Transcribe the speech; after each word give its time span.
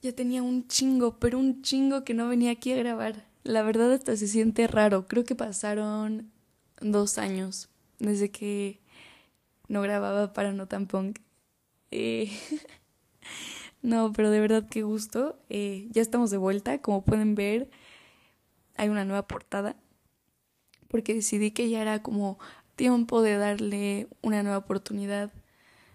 Ya 0.00 0.12
tenía 0.12 0.42
un 0.42 0.68
chingo, 0.68 1.18
pero 1.18 1.38
un 1.38 1.62
chingo 1.62 2.04
que 2.04 2.14
no 2.14 2.28
venía 2.28 2.52
aquí 2.52 2.72
a 2.72 2.76
grabar. 2.76 3.26
La 3.42 3.62
verdad 3.62 3.92
hasta 3.92 4.16
se 4.16 4.28
siente 4.28 4.66
raro. 4.66 5.08
Creo 5.08 5.24
que 5.24 5.34
pasaron 5.34 6.30
dos 6.80 7.18
años 7.18 7.68
desde 7.98 8.30
que 8.30 8.80
no 9.68 9.82
grababa 9.82 10.32
para 10.32 10.52
No 10.52 10.68
Tan 10.68 10.86
Punk. 10.86 11.18
Eh, 11.90 12.30
no, 13.82 14.12
pero 14.12 14.30
de 14.30 14.40
verdad 14.40 14.68
qué 14.68 14.82
gusto. 14.82 15.38
Eh, 15.48 15.88
ya 15.90 16.02
estamos 16.02 16.30
de 16.30 16.36
vuelta. 16.36 16.80
Como 16.80 17.04
pueden 17.04 17.34
ver, 17.34 17.68
hay 18.76 18.88
una 18.88 19.04
nueva 19.04 19.26
portada. 19.26 19.76
Porque 20.88 21.12
decidí 21.12 21.50
que 21.50 21.68
ya 21.68 21.82
era 21.82 22.02
como 22.02 22.38
tiempo 22.76 23.20
de 23.20 23.36
darle 23.36 24.08
una 24.22 24.42
nueva 24.44 24.58
oportunidad 24.58 25.32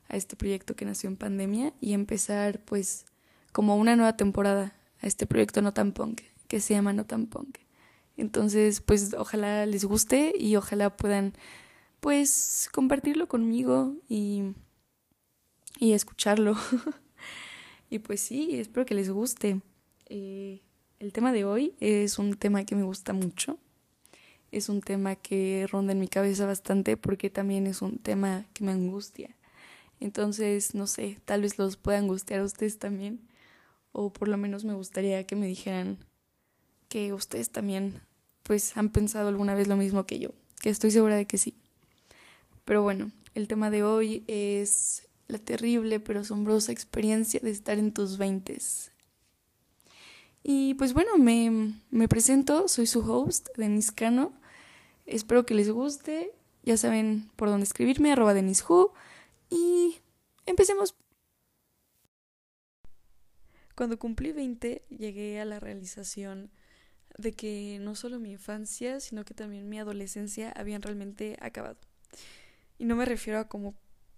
a 0.09 0.17
este 0.17 0.35
proyecto 0.35 0.75
que 0.75 0.85
nació 0.85 1.09
en 1.09 1.15
pandemia 1.15 1.73
y 1.79 1.93
empezar 1.93 2.59
pues 2.65 3.05
como 3.53 3.77
una 3.77 3.95
nueva 3.95 4.17
temporada 4.17 4.73
a 4.99 5.07
este 5.07 5.25
proyecto 5.25 5.61
No 5.61 5.73
Tan 5.73 5.93
Punk, 5.93 6.21
que 6.49 6.59
se 6.59 6.73
llama 6.73 6.91
No 6.91 7.05
Tan 7.05 7.27
Punk. 7.27 7.59
Entonces, 8.17 8.81
pues 8.81 9.13
ojalá 9.13 9.65
les 9.65 9.85
guste 9.85 10.33
y 10.37 10.55
ojalá 10.55 10.97
puedan 10.97 11.33
pues 11.99 12.69
compartirlo 12.73 13.27
conmigo 13.27 13.95
y, 14.09 14.53
y 15.79 15.93
escucharlo. 15.93 16.57
y 17.89 17.99
pues 17.99 18.21
sí, 18.21 18.59
espero 18.59 18.85
que 18.85 18.95
les 18.95 19.09
guste. 19.09 19.61
Eh, 20.07 20.61
el 20.99 21.13
tema 21.13 21.31
de 21.31 21.45
hoy 21.45 21.75
es 21.79 22.19
un 22.19 22.35
tema 22.35 22.65
que 22.65 22.75
me 22.75 22.83
gusta 22.83 23.13
mucho. 23.13 23.59
Es 24.51 24.67
un 24.67 24.81
tema 24.81 25.15
que 25.15 25.67
ronda 25.71 25.93
en 25.93 25.99
mi 25.99 26.07
cabeza 26.07 26.45
bastante 26.45 26.97
porque 26.97 27.29
también 27.29 27.67
es 27.67 27.81
un 27.81 27.99
tema 27.99 28.45
que 28.53 28.63
me 28.63 28.71
angustia. 28.71 29.35
Entonces, 29.99 30.75
no 30.75 30.87
sé, 30.87 31.19
tal 31.25 31.41
vez 31.41 31.57
los 31.57 31.77
pueda 31.77 31.99
angustiar 31.99 32.41
a 32.41 32.43
ustedes 32.43 32.79
también 32.79 33.21
o 33.93 34.11
por 34.11 34.27
lo 34.27 34.37
menos 34.37 34.65
me 34.65 34.73
gustaría 34.73 35.25
que 35.25 35.37
me 35.37 35.47
dijeran 35.47 35.97
que 36.89 37.13
ustedes 37.13 37.49
también 37.49 38.01
pues 38.43 38.75
han 38.75 38.89
pensado 38.89 39.29
alguna 39.29 39.55
vez 39.55 39.69
lo 39.69 39.77
mismo 39.77 40.05
que 40.05 40.19
yo, 40.19 40.31
que 40.61 40.69
estoy 40.69 40.91
segura 40.91 41.15
de 41.15 41.25
que 41.25 41.37
sí. 41.37 41.55
Pero 42.65 42.83
bueno, 42.83 43.11
el 43.35 43.47
tema 43.47 43.69
de 43.69 43.83
hoy 43.83 44.25
es 44.27 45.07
la 45.27 45.37
terrible 45.37 45.99
pero 45.99 46.19
asombrosa 46.19 46.71
experiencia 46.71 47.39
de 47.41 47.51
estar 47.51 47.79
en 47.79 47.93
tus 47.93 48.17
veintes. 48.17 48.91
Y 50.43 50.73
pues 50.73 50.93
bueno, 50.93 51.17
me, 51.17 51.73
me 51.89 52.09
presento, 52.09 52.67
soy 52.67 52.85
su 52.85 52.99
host, 52.99 53.47
Denise 53.55 53.93
Cano. 53.93 54.33
Espero 55.05 55.45
que 55.45 55.53
les 55.53 55.69
guste. 55.69 56.31
Ya 56.63 56.75
saben 56.77 57.29
por 57.35 57.49
dónde 57.49 57.63
escribirme, 57.63 58.11
arroba 58.11 58.33
Hu. 58.33 58.91
Y 59.49 59.97
empecemos. 60.45 60.95
Cuando 63.75 63.97
cumplí 63.97 64.31
20 64.31 64.83
llegué 64.89 65.39
a 65.39 65.45
la 65.45 65.59
realización 65.59 66.51
de 67.17 67.33
que 67.33 67.77
no 67.81 67.95
solo 67.95 68.19
mi 68.19 68.31
infancia, 68.31 68.99
sino 68.99 69.25
que 69.25 69.33
también 69.33 69.69
mi 69.69 69.79
adolescencia 69.79 70.51
habían 70.51 70.81
realmente 70.81 71.37
acabado. 71.41 71.77
Y 72.77 72.85
no 72.85 72.95
me 72.95 73.05
refiero 73.05 73.39
a 73.39 73.47
como 73.47 73.75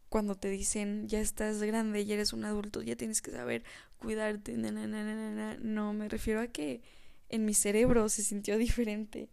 cuando 0.10 0.36
te 0.36 0.50
dicen 0.50 1.08
ya 1.08 1.20
estás 1.20 1.62
grande, 1.62 2.06
ya 2.06 2.16
eres 2.16 2.34
un 2.34 2.46
adulto, 2.46 2.82
ya 2.82 2.96
tienes 2.96 3.22
que 3.22 3.32
saber 3.32 3.64
cuidarte, 3.98 4.56
no, 4.58 5.94
me 5.94 6.10
refiero 6.10 6.42
a 6.42 6.48
que 6.48 6.82
en 7.30 7.46
mi 7.46 7.54
cerebro 7.54 8.08
se 8.10 8.24
sintió 8.24 8.58
diferente. 8.58 9.30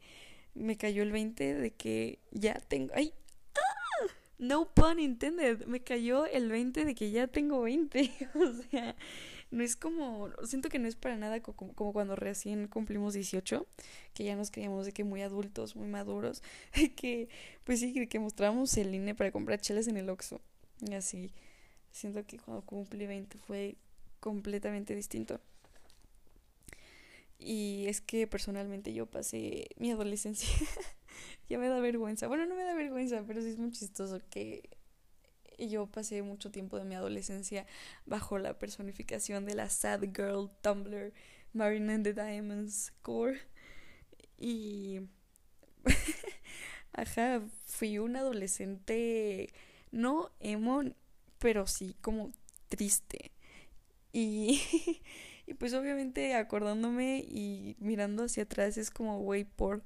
Me 0.55 0.77
cayó 0.77 1.03
el 1.03 1.13
20 1.13 1.55
de 1.55 1.71
que 1.71 2.19
ya 2.31 2.55
tengo, 2.55 2.93
ay, 2.95 3.15
¡ah! 3.55 4.07
no 4.39 4.73
pun 4.75 4.99
intended, 4.99 5.67
me 5.67 5.81
cayó 5.81 6.27
el 6.27 6.51
20 6.51 6.85
de 6.85 6.95
que 6.95 7.11
ya 7.11 7.27
tengo 7.27 7.63
20, 7.63 8.11
o 8.35 8.53
sea, 8.71 8.97
no 9.53 9.63
es 9.63 9.77
como, 9.77 10.31
siento 10.45 10.71
que 10.71 10.79
no 10.79 10.89
es 10.89 10.97
para 10.97 11.17
nada 11.17 11.41
como, 11.41 11.75
cuando 11.75 12.17
recién 12.17 12.69
cumplimos 12.69 13.13
18, 13.13 13.67
que 14.15 14.25
ya 14.25 14.35
nos 14.35 14.51
creíamos 14.51 14.87
de 14.87 14.93
que 14.93 15.05
muy 15.05 15.21
adultos, 15.21 15.77
muy 15.77 15.87
maduros, 15.89 16.43
que 16.97 17.29
pues 17.65 17.81
sí, 17.81 18.07
que 18.09 18.19
mostramos 18.19 18.77
el 18.79 18.95
INE 18.95 19.15
para 19.15 19.31
comprar 19.31 19.61
chelas 19.61 19.87
en 19.89 19.99
el 19.99 20.09
Oxxo. 20.09 20.41
Y 20.81 20.95
así, 20.95 21.33
siento 21.93 22.27
que 22.27 22.39
cuando 22.39 22.65
cumplí 22.65 23.07
20 23.07 23.39
fue 23.39 23.77
completamente 24.21 24.95
distinto. 24.95 25.39
Y 27.39 27.85
es 27.89 28.01
que 28.01 28.27
personalmente 28.27 28.95
yo 28.95 29.07
pasé 29.07 29.69
mi 29.77 29.91
adolescencia. 29.91 30.49
ya 31.51 31.59
me 31.59 31.69
da 31.69 31.79
vergüenza. 31.81 32.27
Bueno, 32.27 32.47
no 32.47 32.55
me 32.55 32.65
da 32.65 32.75
vergüenza, 32.75 33.23
pero 33.27 33.43
sí 33.43 33.49
es 33.49 33.59
muy 33.59 33.73
chistoso 33.73 34.21
que 34.31 34.71
y 35.63 35.69
yo 35.69 35.87
pasé 35.87 36.23
mucho 36.23 36.51
tiempo 36.51 36.77
de 36.77 36.85
mi 36.85 36.97
adolescencia 36.97 37.67
bajo 38.05 38.37
la 38.39 38.59
personificación 38.59 39.45
de 39.45 39.55
la 39.55 39.71
sad 39.71 40.01
girl 40.13 40.51
Tumblr 40.61 41.13
Marina 41.53 41.95
and 41.95 42.05
the 42.05 42.13
Diamonds 42.13 42.93
Core. 43.03 43.41
Y. 44.39 45.03
Ajá, 46.93 47.41
fui 47.65 47.99
un 47.99 48.17
adolescente 48.17 49.53
no 49.93 50.33
emo, 50.41 50.83
pero 51.39 51.67
sí 51.69 51.97
como 52.01 52.33
triste. 52.69 53.31
Y, 54.13 54.61
y 55.47 55.55
pues 55.55 55.75
obviamente 55.75 56.35
acordándome 56.35 57.19
y 57.19 57.77
mirando 57.79 58.25
hacia 58.25 58.43
atrás 58.43 58.77
es 58.79 58.91
como, 58.91 59.21
güey, 59.21 59.45
¿por, 59.45 59.85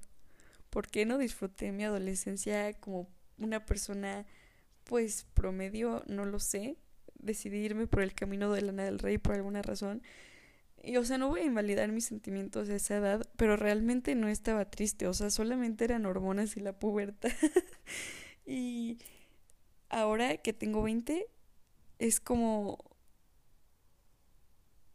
¿por 0.70 0.88
qué 0.88 1.04
no 1.04 1.18
disfruté 1.18 1.70
mi 1.70 1.84
adolescencia 1.84 2.72
como 2.80 3.08
una 3.38 3.66
persona 3.66 4.24
pues 4.86 5.26
promedio, 5.34 6.02
no 6.06 6.24
lo 6.24 6.38
sé, 6.38 6.76
decidí 7.18 7.58
irme 7.58 7.86
por 7.86 8.02
el 8.02 8.14
camino 8.14 8.52
de 8.52 8.62
Lana 8.62 8.84
del 8.84 8.98
Rey 8.98 9.18
por 9.18 9.34
alguna 9.34 9.62
razón. 9.62 10.02
Y 10.82 10.96
o 10.98 11.04
sea, 11.04 11.18
no 11.18 11.28
voy 11.28 11.40
a 11.40 11.44
invalidar 11.44 11.90
mis 11.90 12.04
sentimientos 12.06 12.68
a 12.68 12.76
esa 12.76 12.96
edad, 12.96 13.28
pero 13.36 13.56
realmente 13.56 14.14
no 14.14 14.28
estaba 14.28 14.70
triste, 14.70 15.08
o 15.08 15.14
sea, 15.14 15.30
solamente 15.30 15.84
eran 15.84 16.06
hormonas 16.06 16.56
y 16.56 16.60
la 16.60 16.78
pubertad. 16.78 17.32
y 18.46 18.98
ahora 19.88 20.36
que 20.38 20.52
tengo 20.52 20.82
20, 20.82 21.26
es 21.98 22.20
como... 22.20 22.78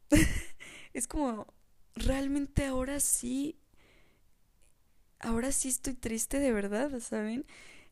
es 0.94 1.08
como... 1.08 1.48
Realmente 1.96 2.66
ahora 2.66 3.00
sí... 3.02 3.58
Ahora 5.20 5.52
sí 5.52 5.68
estoy 5.68 5.94
triste 5.94 6.40
de 6.40 6.52
verdad, 6.54 7.00
¿saben? 7.00 7.46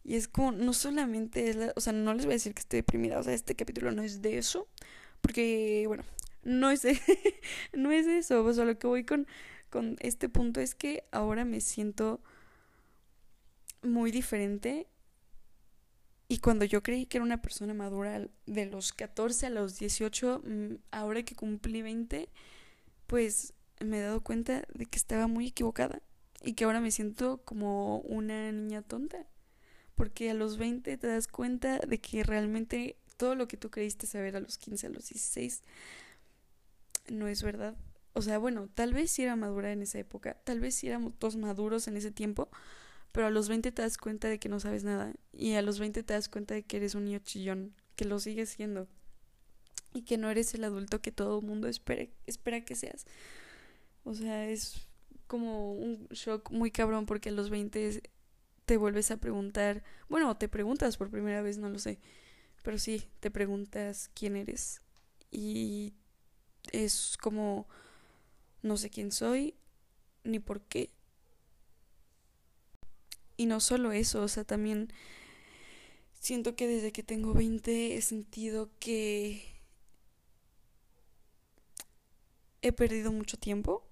Y 0.10 0.16
es 0.16 0.28
como, 0.28 0.52
no 0.52 0.74
solamente 0.74 1.52
es 1.52 1.56
la, 1.56 1.72
o 1.76 1.82
sea, 1.82 1.94
no 1.94 2.16
les 2.16 2.26
voy 2.26 2.34
a 2.34 2.38
decir 2.38 2.56
que 2.56 2.62
estoy 2.62 2.78
deprimida, 2.80 3.20
o 3.20 3.24
sea, 3.24 3.32
este 3.32 3.54
capítulo 3.56 3.92
no 3.92 4.02
es 4.02 4.24
de 4.24 4.40
eso, 4.40 4.68
porque, 5.22 5.84
bueno, 5.86 6.04
no 6.42 6.72
es 6.72 6.82
de, 6.82 7.00
no 7.74 7.92
es 7.92 8.08
eso, 8.08 8.44
o 8.44 8.52
sea, 8.52 8.66
lo 8.66 8.80
que 8.80 8.88
voy 8.88 9.04
con, 9.06 9.28
con 9.70 9.98
este 10.00 10.28
punto 10.28 10.62
es 10.62 10.74
que 10.74 11.04
ahora 11.12 11.46
me 11.46 11.62
siento 11.62 12.22
muy 13.84 14.10
diferente 14.10 14.88
y 16.28 16.40
cuando 16.40 16.66
yo 16.66 16.82
creí 16.82 17.06
que 17.06 17.20
era 17.20 17.24
una 17.24 17.44
persona 17.44 17.76
madura 17.76 18.28
de 18.48 18.66
los 18.66 18.94
14 18.94 19.46
a 19.46 19.50
los 19.52 19.78
18, 19.78 20.42
mm, 20.44 20.76
ahora 20.90 21.22
que 21.22 21.36
cumplí 21.36 21.84
20, 21.84 22.30
pues 23.06 23.54
me 23.80 24.00
he 24.00 24.02
dado 24.02 24.24
cuenta 24.24 24.64
de 24.74 24.88
que 24.88 24.98
estaba 24.98 25.28
muy 25.28 25.50
equivocada 25.50 26.02
y 26.44 26.54
que 26.54 26.64
ahora 26.64 26.82
me 26.82 26.90
siento 26.90 27.44
como 27.46 28.00
una 28.00 28.52
niña 28.52 28.82
tonta 28.82 29.28
porque 30.00 30.30
a 30.30 30.34
los 30.34 30.58
20 30.58 30.96
te 30.96 31.08
das 31.08 31.28
cuenta 31.28 31.78
de 31.80 32.00
que 32.00 32.24
realmente 32.24 32.96
todo 33.18 33.36
lo 33.36 33.50
que 33.50 33.58
tú 33.58 33.70
creíste 33.70 34.08
saber 34.08 34.38
a 34.38 34.40
los 34.40 34.58
15, 34.58 34.88
a 34.88 34.90
los 34.92 35.10
16, 35.10 35.62
no 37.12 37.28
es 37.28 37.44
verdad. 37.44 37.76
O 38.14 38.22
sea, 38.22 38.38
bueno, 38.38 38.70
tal 38.74 38.94
vez 38.94 39.12
sí 39.12 39.24
era 39.24 39.36
madura 39.36 39.74
en 39.74 39.82
esa 39.82 40.00
época, 40.00 40.36
tal 40.46 40.62
vez 40.62 40.76
sí 40.76 40.88
éramos 40.88 41.16
todos 41.20 41.36
maduros 41.36 41.90
en 41.90 41.98
ese 41.98 42.12
tiempo, 42.12 42.48
pero 43.12 43.28
a 43.28 43.30
los 43.30 43.50
20 43.50 43.74
te 43.74 43.82
das 43.82 43.98
cuenta 43.98 44.30
de 44.30 44.40
que 44.40 44.48
no 44.48 44.62
sabes 44.62 44.86
nada 44.86 45.12
y 45.34 45.56
a 45.56 45.62
los 45.62 45.80
20 45.80 46.02
te 46.02 46.14
das 46.14 46.30
cuenta 46.30 46.54
de 46.54 46.64
que 46.64 46.78
eres 46.78 46.96
un 46.96 47.04
niño 47.04 47.20
chillón, 47.20 47.74
que 47.98 48.06
lo 48.06 48.20
sigues 48.20 48.52
siendo 48.52 48.88
y 49.94 50.04
que 50.04 50.18
no 50.18 50.30
eres 50.30 50.54
el 50.54 50.64
adulto 50.64 51.02
que 51.02 51.12
todo 51.12 51.40
el 51.42 51.46
mundo 51.46 51.68
espera, 51.68 52.10
espera 52.26 52.64
que 52.64 52.76
seas. 52.76 53.06
O 54.06 54.14
sea, 54.14 54.48
es 54.48 54.88
como 55.28 55.74
un 55.74 56.08
shock 56.12 56.52
muy 56.52 56.72
cabrón 56.72 57.06
porque 57.06 57.28
a 57.28 57.34
los 57.34 57.50
20 57.50 58.02
te 58.70 58.78
vuelves 58.78 59.10
a 59.10 59.18
preguntar, 59.18 59.84
bueno, 60.10 60.38
te 60.38 60.48
preguntas 60.48 60.96
por 60.96 61.10
primera 61.10 61.42
vez, 61.42 61.58
no 61.58 61.70
lo 61.70 61.80
sé, 61.80 61.98
pero 62.62 62.78
sí, 62.78 63.04
te 63.20 63.32
preguntas 63.32 64.12
quién 64.14 64.36
eres 64.36 64.82
y 65.32 65.96
es 66.72 67.18
como 67.20 67.68
no 68.62 68.78
sé 68.78 68.92
quién 68.92 69.12
soy 69.12 69.56
ni 70.24 70.38
por 70.38 70.62
qué. 70.62 70.92
Y 73.38 73.48
no 73.48 73.60
solo 73.60 73.92
eso, 73.92 74.22
o 74.22 74.28
sea, 74.28 74.44
también 74.44 74.94
siento 76.14 76.56
que 76.56 76.68
desde 76.68 76.92
que 76.92 77.02
tengo 77.02 77.34
20 77.34 77.96
he 77.96 78.02
sentido 78.04 78.70
que 78.80 79.42
he 82.62 82.72
perdido 82.72 83.12
mucho 83.12 83.36
tiempo 83.36 83.84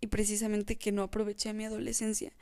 y 0.00 0.08
precisamente 0.08 0.78
que 0.78 0.90
no 0.90 1.04
aproveché 1.04 1.52
mi 1.52 1.64
adolescencia 1.64 2.32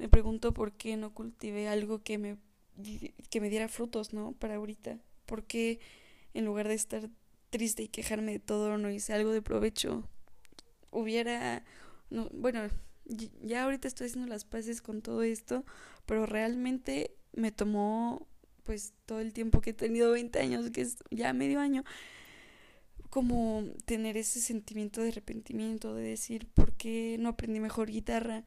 me 0.00 0.08
pregunto 0.08 0.52
por 0.52 0.72
qué 0.72 0.96
no 0.96 1.14
cultivé 1.14 1.68
algo 1.68 2.02
que 2.02 2.18
me, 2.18 2.38
que 3.28 3.40
me 3.40 3.50
diera 3.50 3.68
frutos, 3.68 4.12
¿no? 4.12 4.32
Para 4.32 4.56
ahorita. 4.56 4.98
¿Por 5.26 5.44
qué 5.44 5.78
en 6.34 6.46
lugar 6.46 6.66
de 6.68 6.74
estar 6.74 7.10
triste 7.50 7.82
y 7.82 7.88
quejarme 7.88 8.32
de 8.32 8.38
todo, 8.38 8.78
no 8.78 8.90
hice 8.90 9.12
algo 9.12 9.32
de 9.32 9.42
provecho. 9.42 10.08
Hubiera, 10.90 11.64
no, 12.08 12.30
bueno, 12.32 12.68
ya 13.42 13.64
ahorita 13.64 13.88
estoy 13.88 14.06
haciendo 14.06 14.28
las 14.28 14.44
paces 14.44 14.80
con 14.80 15.02
todo 15.02 15.22
esto, 15.22 15.64
pero 16.06 16.26
realmente 16.26 17.14
me 17.32 17.52
tomó 17.52 18.26
pues 18.64 18.94
todo 19.04 19.20
el 19.20 19.32
tiempo 19.32 19.60
que 19.60 19.70
he 19.70 19.74
tenido 19.74 20.12
20 20.12 20.38
años, 20.38 20.70
que 20.70 20.82
es 20.82 20.96
ya 21.10 21.32
medio 21.32 21.60
año, 21.60 21.84
como 23.10 23.64
tener 23.84 24.16
ese 24.16 24.40
sentimiento 24.40 25.02
de 25.02 25.08
arrepentimiento, 25.08 25.94
de 25.94 26.04
decir, 26.04 26.46
¿por 26.48 26.72
qué 26.72 27.16
no 27.18 27.30
aprendí 27.30 27.58
mejor 27.58 27.90
guitarra? 27.90 28.44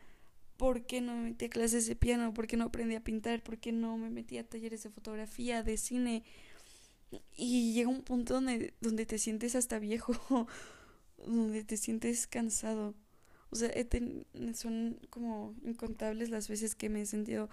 ¿Por 0.58 0.86
qué 0.86 1.02
no 1.02 1.16
me 1.16 1.30
metí 1.30 1.46
a 1.46 1.50
clases 1.50 1.88
de 1.88 1.96
piano? 1.96 2.34
¿Por 2.34 2.48
qué 2.48 2.58
no 2.58 2.66
aprendí 2.66 2.96
a 2.96 3.04
pintar? 3.04 3.42
¿Por 3.44 3.58
qué 3.58 3.72
no 3.72 3.98
me 3.98 4.10
metí 4.10 4.38
a 4.38 4.48
talleres 4.48 4.84
de 4.84 4.90
fotografía, 4.90 5.64
de 5.64 5.78
cine? 5.78 6.24
Y 7.36 7.74
llega 7.74 7.90
un 7.90 8.04
punto 8.04 8.36
donde, 8.36 8.74
donde 8.82 9.06
te 9.06 9.18
sientes 9.18 9.56
hasta 9.56 9.80
viejo, 9.80 10.48
donde 11.18 11.64
te 11.64 11.78
sientes 11.78 12.28
cansado. 12.28 12.96
O 13.50 13.56
sea, 13.56 13.72
son 14.54 15.00
como 15.10 15.56
incontables 15.64 16.30
las 16.30 16.48
veces 16.48 16.76
que 16.76 16.90
me 16.90 17.02
he 17.02 17.06
sentido 17.06 17.50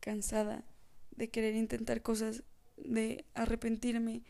cansada 0.00 0.64
de 1.12 1.30
querer 1.30 1.54
intentar 1.54 2.02
cosas, 2.02 2.42
de 2.76 3.24
arrepentirme 3.34 4.22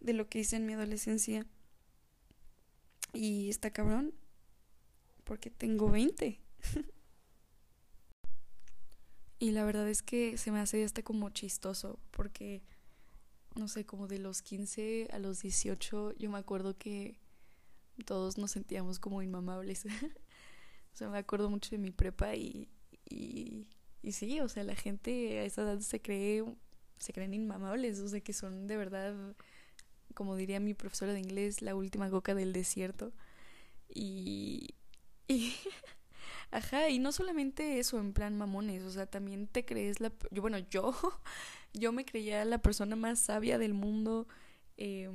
de 0.00 0.12
lo 0.14 0.28
que 0.28 0.40
hice 0.40 0.56
en 0.56 0.66
mi 0.66 0.72
adolescencia. 0.72 1.46
Y 3.12 3.48
está 3.50 3.70
cabrón, 3.70 4.14
porque 5.24 5.50
tengo 5.50 5.90
20. 5.90 6.40
y 9.38 9.52
la 9.52 9.64
verdad 9.64 9.88
es 9.88 10.02
que 10.02 10.36
se 10.36 10.50
me 10.50 10.60
hace 10.60 10.84
hasta 10.84 11.02
como 11.02 11.30
chistoso, 11.30 11.98
porque, 12.10 12.62
no 13.54 13.68
sé, 13.68 13.84
como 13.84 14.08
de 14.08 14.18
los 14.18 14.42
15 14.42 15.08
a 15.12 15.18
los 15.18 15.40
18, 15.42 16.14
yo 16.16 16.30
me 16.30 16.38
acuerdo 16.38 16.76
que 16.76 17.16
todos 18.04 18.38
nos 18.38 18.52
sentíamos 18.52 18.98
como 18.98 19.22
inmamables. 19.22 19.84
o 20.94 20.96
sea, 20.96 21.08
me 21.08 21.18
acuerdo 21.18 21.50
mucho 21.50 21.70
de 21.70 21.78
mi 21.78 21.90
prepa 21.90 22.34
y, 22.34 22.68
y, 23.08 23.66
y 24.02 24.12
sí, 24.12 24.40
o 24.40 24.48
sea, 24.48 24.64
la 24.64 24.74
gente 24.74 25.38
a 25.38 25.44
esa 25.44 25.62
edad 25.62 25.80
se 25.80 26.00
cree, 26.00 26.44
se 26.98 27.12
creen 27.12 27.34
inmamables, 27.34 28.00
o 28.00 28.08
sea, 28.08 28.20
que 28.20 28.32
son 28.32 28.66
de 28.66 28.76
verdad 28.76 29.34
como 30.18 30.34
diría 30.34 30.58
mi 30.58 30.74
profesora 30.74 31.12
de 31.12 31.20
inglés, 31.20 31.62
la 31.62 31.76
última 31.76 32.10
coca 32.10 32.34
del 32.34 32.52
desierto. 32.52 33.12
Y, 33.88 34.74
y 35.28 35.54
ajá, 36.50 36.88
y 36.88 36.98
no 36.98 37.12
solamente 37.12 37.78
eso, 37.78 37.98
en 37.98 38.12
plan 38.12 38.36
mamones, 38.36 38.82
o 38.84 38.90
sea, 38.90 39.06
también 39.06 39.46
te 39.46 39.64
crees 39.64 40.00
la... 40.00 40.12
Yo, 40.30 40.42
bueno, 40.42 40.58
yo, 40.58 40.94
yo 41.74 41.92
me 41.92 42.04
creía 42.04 42.44
la 42.44 42.58
persona 42.58 42.96
más 42.96 43.18
sabia 43.20 43.58
del 43.58 43.74
mundo, 43.74 44.28
eh, 44.76 45.10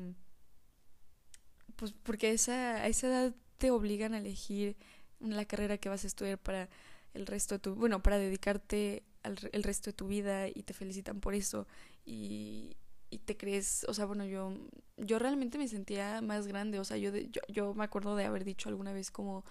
pues 1.75 1.93
porque 2.03 2.27
a 2.27 2.31
esa, 2.31 2.75
a 2.75 2.87
esa 2.87 3.07
edad 3.07 3.35
te 3.57 3.71
obligan 3.71 4.13
a 4.13 4.19
elegir 4.19 4.77
la 5.19 5.45
carrera 5.45 5.77
que 5.77 5.89
vas 5.89 6.03
a 6.03 6.07
estudiar 6.07 6.37
para 6.37 6.69
el 7.13 7.25
resto 7.25 7.55
de 7.55 7.59
tu... 7.59 7.75
Bueno, 7.75 8.03
para 8.03 8.17
dedicarte 8.17 9.03
al 9.23 9.37
el 9.53 9.63
resto 9.63 9.89
de 9.89 9.93
tu 9.93 10.07
vida 10.07 10.47
y 10.49 10.63
te 10.63 10.73
felicitan 10.73 11.19
por 11.21 11.33
eso. 11.33 11.67
Y, 12.05 12.75
y 13.09 13.19
te 13.19 13.37
crees, 13.37 13.85
o 13.87 13.93
sea, 13.93 14.05
bueno, 14.05 14.25
yo, 14.25 14.53
yo 14.97 15.19
realmente 15.19 15.57
me 15.57 15.67
sentía 15.67 16.21
más 16.21 16.47
grande, 16.47 16.79
o 16.79 16.83
sea, 16.83 16.97
yo, 16.97 17.15
yo, 17.15 17.41
yo 17.47 17.73
me 17.73 17.83
acuerdo 17.83 18.15
de 18.15 18.25
haber 18.25 18.43
dicho 18.43 18.69
alguna 18.69 18.91
vez 18.91 19.11
como, 19.11 19.45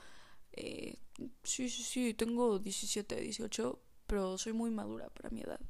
eh, 0.52 0.98
sí, 1.42 1.68
sí, 1.68 1.82
sí, 1.82 2.14
tengo 2.14 2.58
17, 2.58 3.20
18, 3.20 3.82
pero 4.06 4.38
soy 4.38 4.52
muy 4.52 4.70
madura 4.70 5.08
para 5.10 5.30
mi 5.30 5.40
edad. 5.40 5.60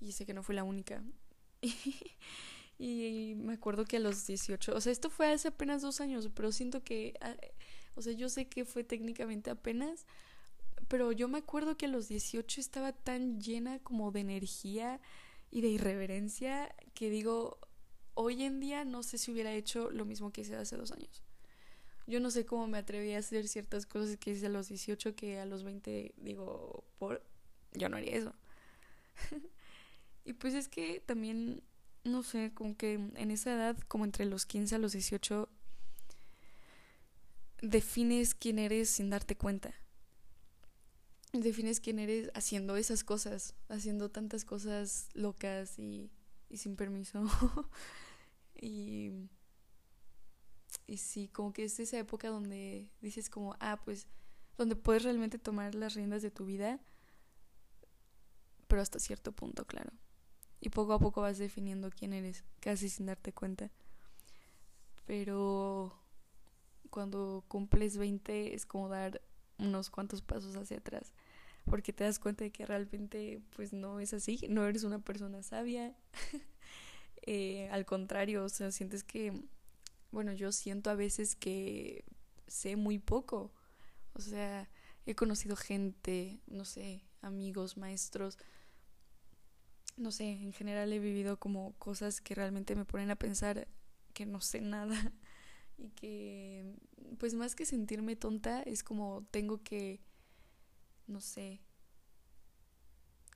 Y 0.00 0.12
sé 0.12 0.26
que 0.26 0.34
no 0.34 0.42
fue 0.42 0.54
la 0.54 0.64
única. 0.64 1.02
y, 2.78 3.34
me 3.36 3.54
acuerdo 3.54 3.84
que 3.84 3.96
a 3.96 4.00
los 4.00 4.26
18, 4.26 4.74
o 4.74 4.80
sea, 4.80 4.92
esto 4.92 5.10
fue 5.10 5.32
hace 5.32 5.48
apenas 5.48 5.82
dos 5.82 6.00
años, 6.00 6.28
pero 6.34 6.52
siento 6.52 6.82
que, 6.82 7.14
ah, 7.20 7.36
o 7.94 8.02
sea, 8.02 8.12
yo 8.12 8.28
sé 8.28 8.48
que 8.48 8.64
fue 8.64 8.84
técnicamente 8.84 9.50
apenas, 9.50 10.06
pero 10.88 11.12
yo 11.12 11.28
me 11.28 11.38
acuerdo 11.38 11.76
que 11.76 11.86
a 11.86 11.88
los 11.88 12.08
18 12.08 12.60
estaba 12.60 12.92
tan 12.92 13.40
llena 13.40 13.78
como 13.80 14.12
de 14.12 14.20
energía 14.20 15.00
y 15.50 15.62
de 15.62 15.68
irreverencia 15.68 16.74
que 16.94 17.10
digo, 17.10 17.58
hoy 18.14 18.42
en 18.42 18.60
día 18.60 18.84
no 18.84 19.02
sé 19.02 19.18
si 19.18 19.32
hubiera 19.32 19.52
hecho 19.52 19.90
lo 19.90 20.04
mismo 20.04 20.32
que 20.32 20.42
hice 20.42 20.56
hace 20.56 20.76
dos 20.76 20.92
años. 20.92 21.25
Yo 22.06 22.20
no 22.20 22.30
sé 22.30 22.46
cómo 22.46 22.66
me 22.66 22.78
atreví 22.78 23.12
a 23.14 23.18
hacer 23.18 23.48
ciertas 23.48 23.86
cosas 23.86 24.16
que 24.16 24.30
hice 24.30 24.46
a 24.46 24.50
los 24.50 24.68
18 24.68 25.14
que 25.14 25.40
a 25.40 25.46
los 25.46 25.64
20 25.64 26.14
digo, 26.18 26.84
por 26.98 27.22
yo 27.72 27.88
no 27.88 27.96
haría 27.96 28.16
eso. 28.16 28.34
y 30.24 30.32
pues 30.34 30.54
es 30.54 30.68
que 30.68 31.02
también, 31.04 31.62
no 32.04 32.22
sé, 32.22 32.52
como 32.54 32.76
que 32.76 32.94
en 32.94 33.30
esa 33.30 33.54
edad, 33.54 33.76
como 33.88 34.04
entre 34.04 34.24
los 34.24 34.46
15 34.46 34.76
a 34.76 34.78
los 34.78 34.92
18, 34.92 35.48
defines 37.62 38.34
quién 38.34 38.58
eres 38.58 38.90
sin 38.90 39.10
darte 39.10 39.36
cuenta 39.36 39.74
defines 41.42 41.80
quién 41.80 41.98
eres 41.98 42.30
haciendo 42.34 42.76
esas 42.76 43.04
cosas, 43.04 43.54
haciendo 43.68 44.10
tantas 44.10 44.44
cosas 44.44 45.08
locas 45.14 45.78
y, 45.78 46.10
y 46.48 46.58
sin 46.58 46.76
permiso. 46.76 47.24
y, 48.60 49.10
y 50.86 50.98
sí, 50.98 51.28
como 51.28 51.52
que 51.52 51.64
es 51.64 51.78
esa 51.80 51.98
época 51.98 52.28
donde 52.28 52.90
dices 53.00 53.30
como, 53.30 53.56
ah, 53.60 53.80
pues, 53.84 54.06
donde 54.56 54.76
puedes 54.76 55.02
realmente 55.02 55.38
tomar 55.38 55.74
las 55.74 55.94
riendas 55.94 56.22
de 56.22 56.30
tu 56.30 56.46
vida, 56.46 56.80
pero 58.68 58.82
hasta 58.82 58.98
cierto 58.98 59.32
punto, 59.32 59.64
claro. 59.66 59.92
Y 60.60 60.70
poco 60.70 60.92
a 60.94 60.98
poco 60.98 61.20
vas 61.20 61.38
definiendo 61.38 61.90
quién 61.90 62.12
eres, 62.12 62.44
casi 62.60 62.88
sin 62.88 63.06
darte 63.06 63.32
cuenta. 63.32 63.70
Pero 65.04 65.98
cuando 66.90 67.44
cumples 67.48 67.96
20 67.96 68.54
es 68.54 68.66
como 68.66 68.88
dar 68.88 69.20
unos 69.58 69.90
cuantos 69.90 70.22
pasos 70.22 70.56
hacia 70.56 70.78
atrás 70.78 71.12
porque 71.66 71.92
te 71.92 72.04
das 72.04 72.18
cuenta 72.18 72.44
de 72.44 72.50
que 72.50 72.64
realmente 72.64 73.40
pues 73.54 73.72
no 73.72 74.00
es 74.00 74.14
así, 74.14 74.40
no 74.48 74.66
eres 74.66 74.84
una 74.84 75.00
persona 75.00 75.42
sabia, 75.42 75.94
eh, 77.22 77.68
al 77.70 77.84
contrario, 77.84 78.44
o 78.44 78.48
sea, 78.48 78.70
sientes 78.70 79.04
que, 79.04 79.32
bueno, 80.10 80.32
yo 80.32 80.52
siento 80.52 80.90
a 80.90 80.94
veces 80.94 81.36
que 81.36 82.04
sé 82.46 82.76
muy 82.76 82.98
poco, 82.98 83.52
o 84.12 84.20
sea, 84.20 84.70
he 85.04 85.14
conocido 85.14 85.56
gente, 85.56 86.40
no 86.46 86.64
sé, 86.64 87.04
amigos, 87.20 87.76
maestros, 87.76 88.38
no 89.96 90.10
sé, 90.10 90.24
en 90.24 90.52
general 90.52 90.92
he 90.92 90.98
vivido 90.98 91.38
como 91.38 91.74
cosas 91.78 92.20
que 92.20 92.34
realmente 92.34 92.74
me 92.74 92.84
ponen 92.84 93.10
a 93.10 93.16
pensar 93.16 93.68
que 94.12 94.26
no 94.26 94.40
sé 94.40 94.60
nada 94.62 95.12
y 95.78 95.90
que 95.90 96.74
pues 97.18 97.34
más 97.34 97.54
que 97.54 97.66
sentirme 97.66 98.16
tonta 98.16 98.62
es 98.62 98.82
como 98.82 99.26
tengo 99.30 99.62
que 99.62 100.00
no 101.06 101.20
sé, 101.20 101.60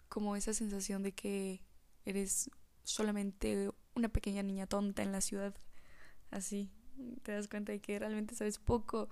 como 0.09 0.37
esa 0.37 0.53
sensación 0.53 1.03
de 1.03 1.13
que 1.13 1.63
eres 2.05 2.51
solamente 2.83 3.71
una 3.95 4.09
pequeña 4.09 4.43
niña 4.43 4.67
tonta 4.67 5.03
en 5.03 5.13
la 5.13 5.21
ciudad, 5.21 5.55
así, 6.31 6.71
te 7.23 7.33
das 7.33 7.49
cuenta 7.49 7.73
de 7.73 7.81
que 7.81 7.99
realmente 7.99 8.35
sabes 8.35 8.59
poco 8.59 9.09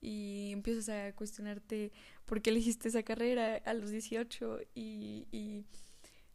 y 0.00 0.50
empiezas 0.52 0.88
a 0.88 1.14
cuestionarte 1.14 1.92
por 2.24 2.42
qué 2.42 2.50
elegiste 2.50 2.88
esa 2.88 3.02
carrera 3.02 3.56
a 3.64 3.74
los 3.74 3.90
18 3.90 4.60
y, 4.74 5.64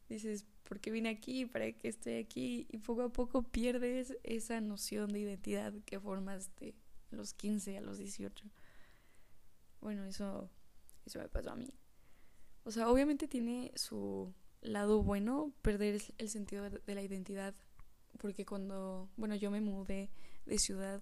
dices, 0.10 0.46
¿por 0.64 0.80
qué 0.80 0.92
vine 0.92 1.10
aquí? 1.10 1.46
¿Para 1.46 1.72
qué 1.74 1.90
estoy 1.90 2.16
aquí? 2.16 2.68
Y 2.72 2.78
poco 2.78 3.04
a 3.04 3.10
poco 3.10 3.44
pierdes 3.44 4.18
esa 4.24 4.62
noción 4.62 5.12
de 5.12 5.20
identidad 5.20 5.74
que 5.86 6.00
formaste 6.00 6.76
a 7.12 7.16
los 7.16 7.34
15, 7.34 7.78
a 7.78 7.82
los 7.82 7.98
18. 7.98 8.46
Bueno, 9.82 10.06
eso 10.06 10.50
eso 11.08 11.20
me 11.20 11.30
pasó 11.30 11.52
a 11.52 11.56
mí. 11.56 11.74
O 12.66 12.72
sea, 12.72 12.90
obviamente 12.90 13.28
tiene 13.30 13.72
su 13.76 14.34
lado 14.62 15.02
bueno 15.02 15.54
perder 15.62 16.02
el 16.18 16.30
sentido 16.30 16.70
de 16.70 16.96
la 16.96 17.02
identidad. 17.02 17.56
Porque 18.18 18.46
cuando, 18.46 19.10
bueno, 19.18 19.36
yo 19.36 19.52
me 19.52 19.62
mudé 19.62 20.10
de 20.46 20.58
ciudad 20.58 21.02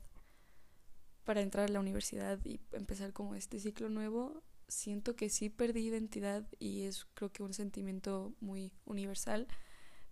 para 1.24 1.42
entrar 1.42 1.70
a 1.70 1.72
la 1.72 1.80
universidad 1.80 2.40
y 2.46 2.60
empezar 2.72 3.14
como 3.14 3.36
este 3.36 3.60
ciclo 3.60 3.90
nuevo, 3.90 4.44
siento 4.68 5.16
que 5.16 5.30
sí 5.30 5.50
perdí 5.50 5.88
identidad 5.88 6.48
y 6.60 6.84
es 6.84 7.06
creo 7.14 7.32
que 7.32 7.44
un 7.44 7.54
sentimiento 7.54 8.34
muy 8.40 8.72
universal, 8.86 9.48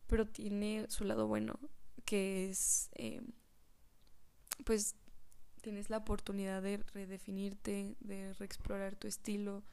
pero 0.07 0.27
tiene 0.27 0.85
su 0.89 1.03
lado 1.03 1.27
bueno, 1.27 1.59
que 2.05 2.49
es, 2.49 2.89
eh, 2.93 3.21
pues, 4.65 4.95
tienes 5.61 5.89
la 5.89 5.97
oportunidad 5.97 6.61
de 6.61 6.77
redefinirte, 6.93 7.95
de 7.99 8.33
reexplorar 8.33 8.95
tu 8.95 9.07
estilo, 9.07 9.63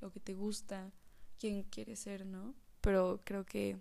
lo 0.00 0.12
que 0.12 0.20
te 0.20 0.34
gusta, 0.34 0.92
quién 1.38 1.62
quieres 1.62 2.00
ser, 2.00 2.26
¿no? 2.26 2.54
Pero 2.80 3.22
creo 3.24 3.44
que 3.46 3.80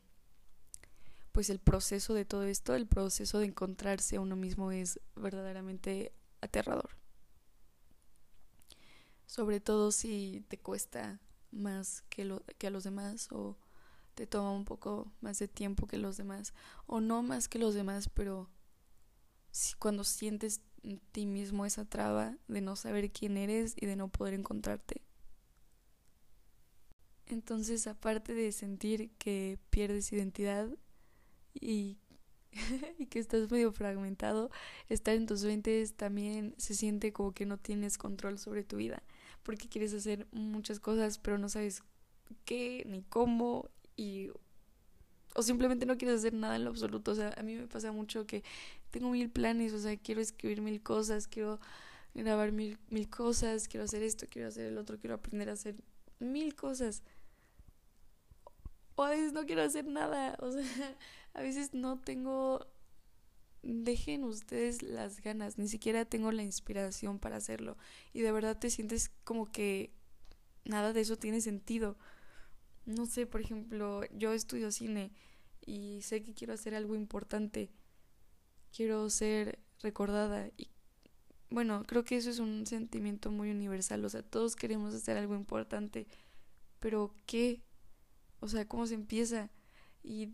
pues 1.37 1.51
el 1.51 1.59
proceso 1.59 2.15
de 2.15 2.25
todo 2.25 2.45
esto, 2.45 2.73
el 2.73 2.87
proceso 2.87 3.37
de 3.37 3.45
encontrarse 3.45 4.15
a 4.15 4.21
uno 4.21 4.35
mismo 4.35 4.71
es 4.71 4.99
verdaderamente 5.15 6.11
aterrador. 6.41 6.97
Sobre 9.27 9.59
todo 9.59 9.91
si 9.91 10.43
te 10.47 10.57
cuesta 10.57 11.21
más 11.51 12.01
que, 12.09 12.23
a 12.23 12.69
los 12.71 12.83
demás 12.83 13.27
o 13.31 13.55
te 14.15 14.25
toma 14.25 14.51
un 14.51 14.65
poco 14.65 15.11
más 15.21 15.37
de 15.37 15.47
tiempo 15.47 15.85
que 15.85 15.99
los 15.99 16.17
demás 16.17 16.55
o 16.87 17.01
no 17.01 17.21
más 17.21 17.47
que 17.47 17.59
los 17.59 17.75
demás, 17.75 18.09
pero 18.09 18.49
cuando 19.77 20.03
sientes 20.05 20.61
en 20.81 20.97
ti 21.11 21.27
mismo 21.27 21.67
esa 21.67 21.85
traba 21.85 22.35
de 22.47 22.61
no 22.61 22.75
saber 22.75 23.11
quién 23.11 23.37
eres 23.37 23.75
y 23.79 23.85
de 23.85 23.95
no 23.95 24.07
poder 24.07 24.33
encontrarte. 24.33 25.03
Entonces, 27.27 27.85
aparte 27.85 28.33
de 28.33 28.51
sentir 28.51 29.11
que 29.19 29.59
pierdes 29.69 30.11
identidad 30.11 30.75
y, 31.53 31.97
que 33.09 33.19
estás 33.19 33.51
medio 33.51 33.71
fragmentado, 33.71 34.49
estar 34.89 35.15
en 35.15 35.27
tus 35.27 35.43
20 35.43 35.87
también 35.95 36.55
se 36.57 36.73
siente 36.73 37.13
como 37.13 37.33
que 37.33 37.45
no 37.45 37.57
tienes 37.57 37.97
control 37.97 38.39
sobre 38.39 38.63
tu 38.63 38.77
vida, 38.77 39.03
porque 39.43 39.69
quieres 39.69 39.93
hacer 39.93 40.27
muchas 40.31 40.79
cosas, 40.79 41.19
pero 41.19 41.37
no 41.37 41.49
sabes 41.49 41.83
qué 42.45 42.83
ni 42.87 43.03
cómo 43.03 43.69
y 43.95 44.29
o 45.37 45.43
simplemente 45.43 45.85
no 45.85 45.97
quieres 45.97 46.19
hacer 46.19 46.33
nada 46.33 46.55
en 46.55 46.63
lo 46.63 46.71
absoluto. 46.71 47.11
O 47.11 47.15
sea, 47.15 47.31
a 47.37 47.43
mí 47.43 47.55
me 47.55 47.67
pasa 47.67 47.91
mucho 47.91 48.25
que 48.25 48.43
tengo 48.89 49.11
mil 49.11 49.29
planes, 49.29 49.71
o 49.71 49.79
sea, 49.79 49.95
quiero 49.95 50.19
escribir 50.19 50.61
mil 50.61 50.81
cosas, 50.81 51.27
quiero 51.27 51.59
grabar 52.15 52.51
mil, 52.51 52.79
mil 52.89 53.07
cosas, 53.07 53.67
quiero 53.67 53.83
hacer 53.83 54.01
esto, 54.01 54.25
quiero 54.29 54.47
hacer 54.47 54.65
el 54.65 54.79
otro, 54.79 54.97
quiero 54.97 55.15
aprender 55.15 55.49
a 55.49 55.53
hacer 55.53 55.75
mil 56.19 56.55
cosas. 56.55 57.03
O 58.95 59.03
a 59.03 59.11
veces 59.11 59.31
no 59.31 59.45
quiero 59.45 59.61
hacer 59.61 59.85
nada, 59.85 60.35
o 60.41 60.51
sea, 60.51 60.97
a 61.37 61.41
veces 61.41 61.73
no 61.73 61.99
tengo... 61.99 62.67
Dejen 63.63 64.23
ustedes 64.23 64.81
las 64.81 65.21
ganas, 65.21 65.57
ni 65.57 65.67
siquiera 65.67 66.05
tengo 66.05 66.31
la 66.31 66.43
inspiración 66.43 67.19
para 67.19 67.37
hacerlo. 67.37 67.77
Y 68.13 68.21
de 68.21 68.31
verdad 68.31 68.57
te 68.57 68.69
sientes 68.69 69.11
como 69.23 69.51
que 69.51 69.91
nada 70.65 70.93
de 70.93 71.01
eso 71.01 71.17
tiene 71.17 71.41
sentido. 71.41 71.97
No 72.85 73.05
sé, 73.05 73.25
por 73.25 73.41
ejemplo, 73.41 74.01
yo 74.13 74.33
estudio 74.33 74.71
cine 74.71 75.11
y 75.65 76.01
sé 76.01 76.23
que 76.23 76.33
quiero 76.33 76.53
hacer 76.53 76.75
algo 76.75 76.95
importante. 76.95 77.69
Quiero 78.71 79.09
ser 79.09 79.59
recordada 79.81 80.49
y 80.57 80.69
bueno, 81.49 81.83
creo 81.85 82.03
que 82.03 82.17
eso 82.17 82.29
es 82.29 82.39
un 82.39 82.65
sentimiento 82.65 83.31
muy 83.31 83.51
universal, 83.51 84.03
o 84.03 84.09
sea, 84.09 84.21
todos 84.21 84.55
queremos 84.55 84.93
hacer 84.93 85.17
algo 85.17 85.33
importante, 85.33 86.05
pero 86.79 87.15
¿qué? 87.25 87.61
O 88.41 88.49
sea, 88.49 88.67
¿cómo 88.67 88.85
se 88.85 88.95
empieza? 88.95 89.49
¿Y 90.03 90.33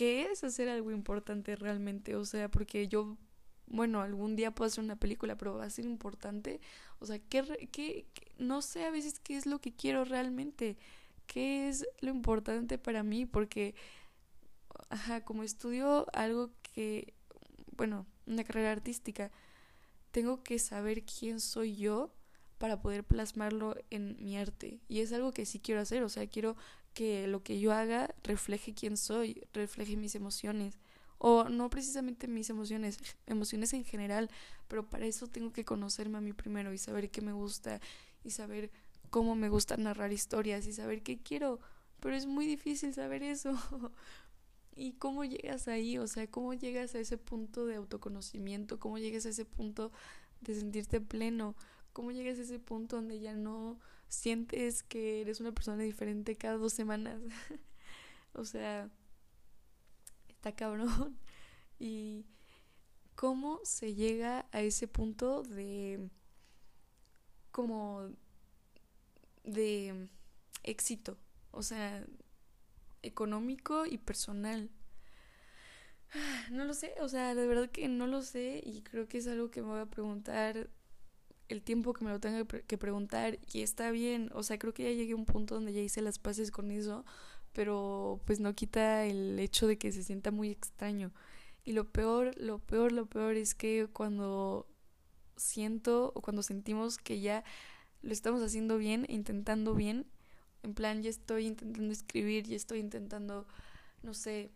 qué 0.00 0.22
es 0.32 0.44
hacer 0.44 0.70
algo 0.70 0.92
importante 0.92 1.56
realmente? 1.56 2.16
O 2.16 2.24
sea, 2.24 2.50
porque 2.50 2.88
yo, 2.88 3.18
bueno, 3.66 4.00
algún 4.00 4.34
día 4.34 4.50
puedo 4.50 4.66
hacer 4.66 4.82
una 4.82 4.96
película, 4.96 5.36
pero 5.36 5.58
va 5.58 5.66
a 5.66 5.70
ser 5.70 5.84
importante. 5.84 6.62
O 7.00 7.04
sea, 7.04 7.18
¿qué, 7.18 7.68
qué, 7.70 8.06
no 8.38 8.62
sé 8.62 8.86
a 8.86 8.90
veces 8.90 9.20
qué 9.20 9.36
es 9.36 9.44
lo 9.44 9.60
que 9.60 9.74
quiero 9.74 10.06
realmente? 10.06 10.78
¿Qué 11.26 11.68
es 11.68 11.86
lo 12.00 12.12
importante 12.12 12.78
para 12.78 13.02
mí? 13.02 13.26
Porque, 13.26 13.74
ajá, 14.88 15.22
como 15.22 15.42
estudio 15.42 16.06
algo 16.14 16.50
que, 16.62 17.12
bueno, 17.76 18.06
una 18.26 18.42
carrera 18.42 18.72
artística, 18.72 19.30
tengo 20.12 20.42
que 20.42 20.58
saber 20.58 21.04
quién 21.04 21.40
soy 21.40 21.76
yo 21.76 22.10
para 22.56 22.80
poder 22.80 23.04
plasmarlo 23.04 23.76
en 23.90 24.16
mi 24.24 24.38
arte. 24.38 24.80
Y 24.88 25.00
es 25.00 25.12
algo 25.12 25.32
que 25.32 25.44
sí 25.44 25.60
quiero 25.60 25.82
hacer, 25.82 26.02
o 26.04 26.08
sea, 26.08 26.26
quiero 26.26 26.56
que 26.94 27.26
lo 27.26 27.42
que 27.42 27.60
yo 27.60 27.72
haga 27.72 28.14
refleje 28.22 28.74
quién 28.74 28.96
soy, 28.96 29.46
refleje 29.52 29.96
mis 29.96 30.14
emociones. 30.14 30.78
O 31.18 31.44
no 31.48 31.68
precisamente 31.68 32.28
mis 32.28 32.48
emociones, 32.48 32.98
emociones 33.26 33.74
en 33.74 33.84
general, 33.84 34.30
pero 34.68 34.88
para 34.88 35.04
eso 35.04 35.26
tengo 35.26 35.52
que 35.52 35.64
conocerme 35.64 36.18
a 36.18 36.22
mí 36.22 36.32
primero 36.32 36.72
y 36.72 36.78
saber 36.78 37.10
qué 37.10 37.20
me 37.20 37.32
gusta 37.32 37.80
y 38.24 38.30
saber 38.30 38.70
cómo 39.10 39.34
me 39.34 39.48
gusta 39.48 39.76
narrar 39.76 40.12
historias 40.12 40.66
y 40.66 40.72
saber 40.72 41.02
qué 41.02 41.18
quiero, 41.18 41.60
pero 42.00 42.16
es 42.16 42.26
muy 42.26 42.46
difícil 42.46 42.94
saber 42.94 43.22
eso. 43.22 43.52
¿Y 44.76 44.92
cómo 44.92 45.24
llegas 45.24 45.68
ahí? 45.68 45.98
O 45.98 46.06
sea, 46.06 46.26
¿cómo 46.26 46.54
llegas 46.54 46.94
a 46.94 47.00
ese 47.00 47.18
punto 47.18 47.66
de 47.66 47.74
autoconocimiento? 47.74 48.78
¿Cómo 48.78 48.98
llegas 48.98 49.26
a 49.26 49.30
ese 49.30 49.44
punto 49.44 49.92
de 50.40 50.54
sentirte 50.54 51.00
pleno? 51.00 51.54
¿Cómo 51.92 52.12
llegas 52.12 52.38
a 52.38 52.42
ese 52.42 52.58
punto 52.58 52.96
donde 52.96 53.20
ya 53.20 53.34
no 53.34 53.78
sientes 54.10 54.82
que 54.82 55.22
eres 55.22 55.40
una 55.40 55.52
persona 55.52 55.82
diferente 55.82 56.36
cada 56.36 56.58
dos 56.58 56.74
semanas? 56.74 57.22
o 58.34 58.44
sea, 58.44 58.90
está 60.28 60.54
cabrón. 60.54 61.18
¿Y 61.78 62.26
cómo 63.14 63.60
se 63.64 63.94
llega 63.94 64.46
a 64.52 64.60
ese 64.60 64.86
punto 64.86 65.42
de 65.42 66.10
como 67.50 68.10
de 69.44 70.08
éxito, 70.62 71.18
o 71.50 71.62
sea, 71.62 72.04
económico 73.02 73.86
y 73.86 73.98
personal. 73.98 74.70
No 76.50 76.64
lo 76.64 76.74
sé, 76.74 76.94
o 77.00 77.08
sea, 77.08 77.34
de 77.34 77.46
verdad 77.46 77.70
que 77.70 77.86
no 77.88 78.06
lo 78.08 78.22
sé 78.22 78.60
y 78.64 78.82
creo 78.82 79.06
que 79.06 79.18
es 79.18 79.28
algo 79.28 79.50
que 79.50 79.62
me 79.62 79.68
voy 79.68 79.80
a 79.80 79.86
preguntar 79.86 80.68
el 81.50 81.62
tiempo 81.62 81.92
que 81.92 82.04
me 82.04 82.10
lo 82.10 82.20
tenga 82.20 82.44
que 82.44 82.78
preguntar 82.78 83.38
y 83.52 83.62
está 83.62 83.90
bien, 83.90 84.30
o 84.34 84.42
sea, 84.42 84.58
creo 84.58 84.72
que 84.72 84.84
ya 84.84 84.90
llegué 84.92 85.12
a 85.12 85.16
un 85.16 85.26
punto 85.26 85.56
donde 85.56 85.72
ya 85.72 85.80
hice 85.80 86.00
las 86.00 86.18
paces 86.18 86.50
con 86.50 86.70
eso, 86.70 87.04
pero 87.52 88.20
pues 88.24 88.38
no 88.40 88.54
quita 88.54 89.04
el 89.04 89.38
hecho 89.38 89.66
de 89.66 89.76
que 89.76 89.90
se 89.92 90.04
sienta 90.04 90.30
muy 90.30 90.50
extraño. 90.50 91.12
Y 91.64 91.72
lo 91.72 91.90
peor, 91.90 92.32
lo 92.38 92.60
peor, 92.60 92.92
lo 92.92 93.06
peor 93.06 93.36
es 93.36 93.54
que 93.54 93.88
cuando 93.92 94.66
siento 95.36 96.12
o 96.14 96.22
cuando 96.22 96.42
sentimos 96.42 96.98
que 96.98 97.20
ya 97.20 97.44
lo 98.02 98.12
estamos 98.12 98.42
haciendo 98.42 98.78
bien, 98.78 99.04
intentando 99.08 99.74
bien. 99.74 100.06
En 100.62 100.74
plan, 100.74 101.02
ya 101.02 101.10
estoy 101.10 101.46
intentando 101.46 101.92
escribir, 101.92 102.46
ya 102.46 102.56
estoy 102.56 102.78
intentando, 102.78 103.46
no 104.02 104.14
sé, 104.14 104.50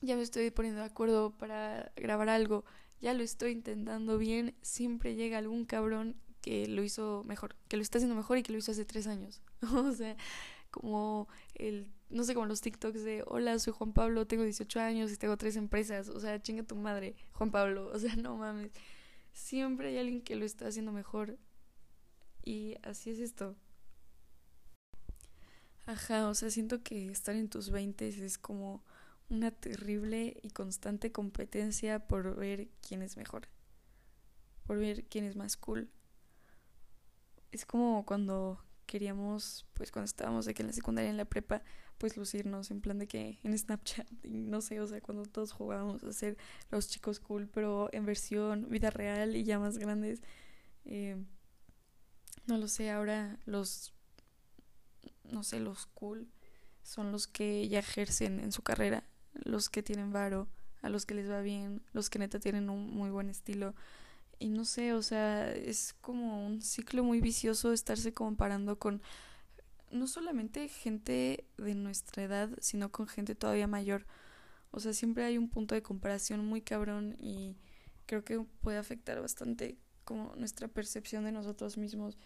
ya 0.00 0.16
me 0.16 0.22
estoy 0.22 0.50
poniendo 0.50 0.80
de 0.80 0.86
acuerdo 0.86 1.30
para 1.36 1.92
grabar 1.96 2.28
algo, 2.28 2.64
ya 3.00 3.14
lo 3.14 3.22
estoy 3.22 3.52
intentando 3.52 4.18
bien, 4.18 4.54
siempre 4.62 5.14
llega 5.14 5.38
algún 5.38 5.64
cabrón 5.64 6.16
que 6.40 6.66
lo 6.68 6.82
hizo 6.82 7.22
mejor, 7.26 7.56
que 7.68 7.76
lo 7.76 7.82
está 7.82 7.98
haciendo 7.98 8.14
mejor 8.14 8.38
y 8.38 8.42
que 8.42 8.52
lo 8.52 8.58
hizo 8.58 8.72
hace 8.72 8.84
tres 8.84 9.06
años. 9.06 9.42
o 9.74 9.92
sea, 9.92 10.16
como 10.70 11.28
el, 11.54 11.90
no 12.08 12.24
sé, 12.24 12.34
como 12.34 12.46
los 12.46 12.60
TikToks 12.60 13.02
de, 13.04 13.22
hola, 13.26 13.58
soy 13.58 13.72
Juan 13.72 13.92
Pablo, 13.92 14.26
tengo 14.26 14.44
18 14.44 14.80
años 14.80 15.12
y 15.12 15.16
tengo 15.16 15.36
tres 15.36 15.56
empresas, 15.56 16.08
o 16.08 16.20
sea, 16.20 16.40
chinga 16.40 16.62
tu 16.62 16.76
madre, 16.76 17.14
Juan 17.32 17.50
Pablo, 17.50 17.90
o 17.94 17.98
sea, 17.98 18.16
no 18.16 18.36
mames. 18.36 18.72
Siempre 19.32 19.88
hay 19.88 19.98
alguien 19.98 20.22
que 20.22 20.36
lo 20.36 20.44
está 20.44 20.66
haciendo 20.66 20.92
mejor 20.92 21.38
y 22.44 22.76
así 22.82 23.10
es 23.10 23.18
esto. 23.18 23.56
Ajá, 25.86 26.28
o 26.28 26.34
sea, 26.34 26.50
siento 26.50 26.82
que 26.82 27.10
estar 27.10 27.34
en 27.34 27.48
tus 27.48 27.70
20 27.70 28.08
es 28.08 28.38
como 28.38 28.84
una 29.30 29.50
terrible 29.50 30.36
y 30.42 30.50
constante 30.50 31.12
competencia 31.12 32.06
por 32.06 32.36
ver 32.36 32.68
quién 32.86 33.02
es 33.02 33.16
mejor, 33.16 33.48
por 34.66 34.78
ver 34.78 35.04
quién 35.04 35.24
es 35.24 35.36
más 35.36 35.56
cool. 35.56 35.90
Es 37.52 37.64
como 37.64 38.04
cuando 38.04 38.62
queríamos, 38.86 39.66
pues 39.74 39.92
cuando 39.92 40.06
estábamos 40.06 40.46
que 40.46 40.62
en 40.62 40.66
la 40.66 40.72
secundaria, 40.72 41.10
en 41.10 41.16
la 41.16 41.24
prepa, 41.24 41.62
pues 41.96 42.16
lucirnos 42.16 42.70
en 42.70 42.80
plan 42.80 42.98
de 42.98 43.06
que 43.06 43.38
en 43.44 43.56
Snapchat, 43.56 44.08
y 44.24 44.30
no 44.30 44.60
sé, 44.60 44.80
o 44.80 44.86
sea, 44.86 45.00
cuando 45.00 45.24
todos 45.26 45.52
jugábamos 45.52 46.02
a 46.02 46.12
ser 46.12 46.36
los 46.70 46.88
chicos 46.88 47.20
cool, 47.20 47.48
pero 47.48 47.88
en 47.92 48.04
versión 48.04 48.68
vida 48.68 48.90
real 48.90 49.36
y 49.36 49.44
ya 49.44 49.58
más 49.58 49.78
grandes. 49.78 50.22
Eh, 50.86 51.24
no 52.46 52.58
lo 52.58 52.66
sé, 52.68 52.90
ahora 52.90 53.38
los, 53.44 53.92
no 55.24 55.44
sé, 55.44 55.60
los 55.60 55.86
cool 55.86 56.28
son 56.82 57.12
los 57.12 57.28
que 57.28 57.68
ya 57.68 57.78
ejercen 57.78 58.40
en 58.40 58.50
su 58.50 58.62
carrera, 58.62 59.04
los 59.34 59.68
que 59.68 59.82
tienen 59.82 60.12
varo, 60.12 60.48
a 60.82 60.88
los 60.88 61.06
que 61.06 61.14
les 61.14 61.30
va 61.30 61.40
bien, 61.40 61.82
los 61.92 62.10
que 62.10 62.18
neta 62.18 62.38
tienen 62.38 62.70
un 62.70 62.90
muy 62.94 63.10
buen 63.10 63.30
estilo. 63.30 63.74
Y 64.38 64.48
no 64.48 64.64
sé, 64.64 64.94
o 64.94 65.02
sea, 65.02 65.52
es 65.52 65.94
como 66.00 66.46
un 66.46 66.62
ciclo 66.62 67.04
muy 67.04 67.20
vicioso 67.20 67.72
estarse 67.72 68.14
comparando 68.14 68.78
con 68.78 69.02
no 69.90 70.06
solamente 70.06 70.68
gente 70.68 71.44
de 71.58 71.74
nuestra 71.74 72.22
edad, 72.22 72.50
sino 72.60 72.90
con 72.90 73.06
gente 73.06 73.34
todavía 73.34 73.66
mayor. 73.66 74.06
O 74.70 74.80
sea, 74.80 74.92
siempre 74.92 75.24
hay 75.24 75.36
un 75.36 75.48
punto 75.48 75.74
de 75.74 75.82
comparación 75.82 76.46
muy 76.46 76.62
cabrón 76.62 77.16
y 77.18 77.56
creo 78.06 78.24
que 78.24 78.40
puede 78.62 78.78
afectar 78.78 79.20
bastante 79.20 79.76
como 80.04 80.34
nuestra 80.36 80.68
percepción 80.68 81.24
de 81.24 81.32
nosotros 81.32 81.76
mismos 81.76 82.16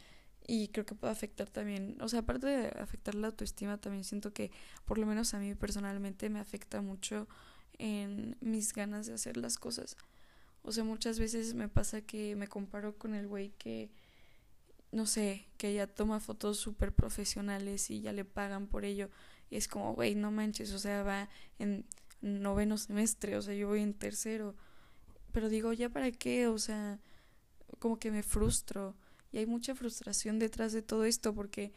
y 0.47 0.69
creo 0.69 0.85
que 0.85 0.95
puede 0.95 1.13
afectar 1.13 1.49
también, 1.49 1.97
o 2.01 2.09
sea, 2.09 2.21
aparte 2.21 2.47
de 2.47 2.69
afectar 2.81 3.15
la 3.15 3.29
autoestima, 3.29 3.79
también 3.79 4.05
siento 4.05 4.33
que 4.33 4.51
por 4.85 4.99
lo 4.99 5.07
menos 5.07 5.33
a 5.33 5.39
mí 5.39 5.55
personalmente 5.55 6.29
me 6.29 6.39
afecta 6.39 6.83
mucho 6.83 7.27
en 7.79 8.37
mis 8.41 8.75
ganas 8.75 9.07
de 9.07 9.15
hacer 9.15 9.37
las 9.37 9.59
cosas. 9.59 9.97
O 10.63 10.73
sea, 10.73 10.85
muchas 10.85 11.19
veces 11.19 11.55
me 11.55 11.69
pasa 11.69 12.03
que 12.03 12.37
me 12.37 12.49
comparo 12.49 12.97
con 12.99 13.15
el 13.15 13.27
güey 13.27 13.51
que, 13.59 13.91
no 14.93 15.07
sé, 15.07 15.47
que 15.57 15.73
ya 15.75 15.87
toma 15.87 16.21
fotos 16.21 16.59
súper 16.59 16.93
profesionales 16.93 17.91
y 17.91 18.01
ya 18.01 18.13
le 18.13 18.25
pagan 18.25 18.67
por 18.67 18.85
ello. 18.85 19.11
Y 19.51 19.57
es 19.57 19.69
como, 19.69 19.95
güey, 19.95 20.15
no 20.15 20.31
manches, 20.31 20.73
o 20.73 20.79
sea, 20.79 21.03
va 21.03 21.29
en 21.59 21.85
noveno 22.21 22.79
semestre, 22.79 23.37
o 23.37 23.43
sea, 23.43 23.55
yo 23.55 23.69
voy 23.69 23.81
en 23.81 23.95
tercero. 23.95 24.55
Pero 25.33 25.49
digo, 25.49 25.73
¿ya 25.73 25.89
para 25.89 26.13
qué? 26.13 26.49
O 26.49 26.59
sea, 26.59 26.99
como 27.79 27.99
que 27.99 28.11
me 28.11 28.23
frustro 28.23 28.95
y 29.35 29.39
hay 29.39 29.47
mucha 29.47 29.75
frustración 29.75 30.39
detrás 30.39 30.73
de 30.73 30.83
todo 30.83 31.05
esto 31.05 31.35
porque 31.35 31.73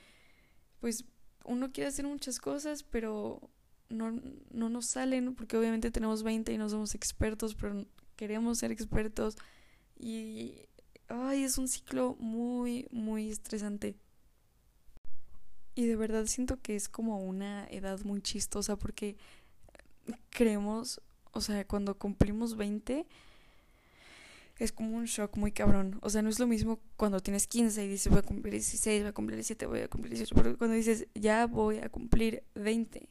pues 0.80 1.06
uno 1.44 1.72
quiere 1.72 1.88
hacer 1.88 2.06
muchas 2.06 2.40
cosas 2.40 2.84
pero 2.84 3.42
no, 3.90 4.12
no 4.52 4.70
nos 4.70 4.86
salen 4.86 5.34
porque 5.34 5.58
obviamente 5.58 5.90
tenemos 5.90 6.22
20 6.22 6.54
y 6.54 6.58
no 6.58 6.70
somos 6.70 6.94
expertos 6.94 7.56
pero 7.56 7.86
queremos 8.16 8.60
ser 8.60 8.72
expertos 8.72 9.38
y 10.00 10.68
ay, 11.08 11.44
es 11.44 11.58
un 11.58 11.68
ciclo 11.68 12.16
muy, 12.20 12.88
muy 12.92 13.30
estresante. 13.30 13.96
Y 15.76 15.86
de 15.86 15.96
verdad 15.96 16.26
siento 16.26 16.60
que 16.62 16.76
es 16.76 16.90
como 16.90 17.24
una 17.24 17.68
edad 17.68 18.00
muy 18.02 18.22
chistosa 18.22 18.78
porque 18.78 19.16
creemos, 20.30 21.02
o 21.32 21.42
sea, 21.42 21.66
cuando 21.68 21.98
cumplimos 21.98 22.58
20 22.58 23.06
es 24.60 24.72
como 24.72 24.96
un 24.98 25.06
shock 25.06 25.38
muy 25.38 25.52
cabrón. 25.52 26.00
O 26.02 26.10
sea, 26.10 26.22
no 26.22 26.30
es 26.30 26.40
lo 26.40 26.48
mismo 26.48 26.80
cuando 26.96 27.20
tienes 27.20 27.48
15 27.48 27.86
y 27.86 27.88
dices 27.88 28.12
voy 28.12 28.20
a 28.20 28.24
cumplir 28.24 28.54
16, 28.54 29.02
voy 29.02 29.10
a 29.10 29.14
cumplir 29.14 29.38
17, 29.38 29.66
voy 29.66 29.80
a 29.82 29.88
cumplir 29.88 30.14
18, 30.14 30.36
porque 30.36 30.56
cuando 30.56 30.76
dices 30.76 31.08
ya 31.16 31.46
voy 31.48 31.78
a 31.78 31.90
cumplir 31.90 32.44
20, 32.56 33.10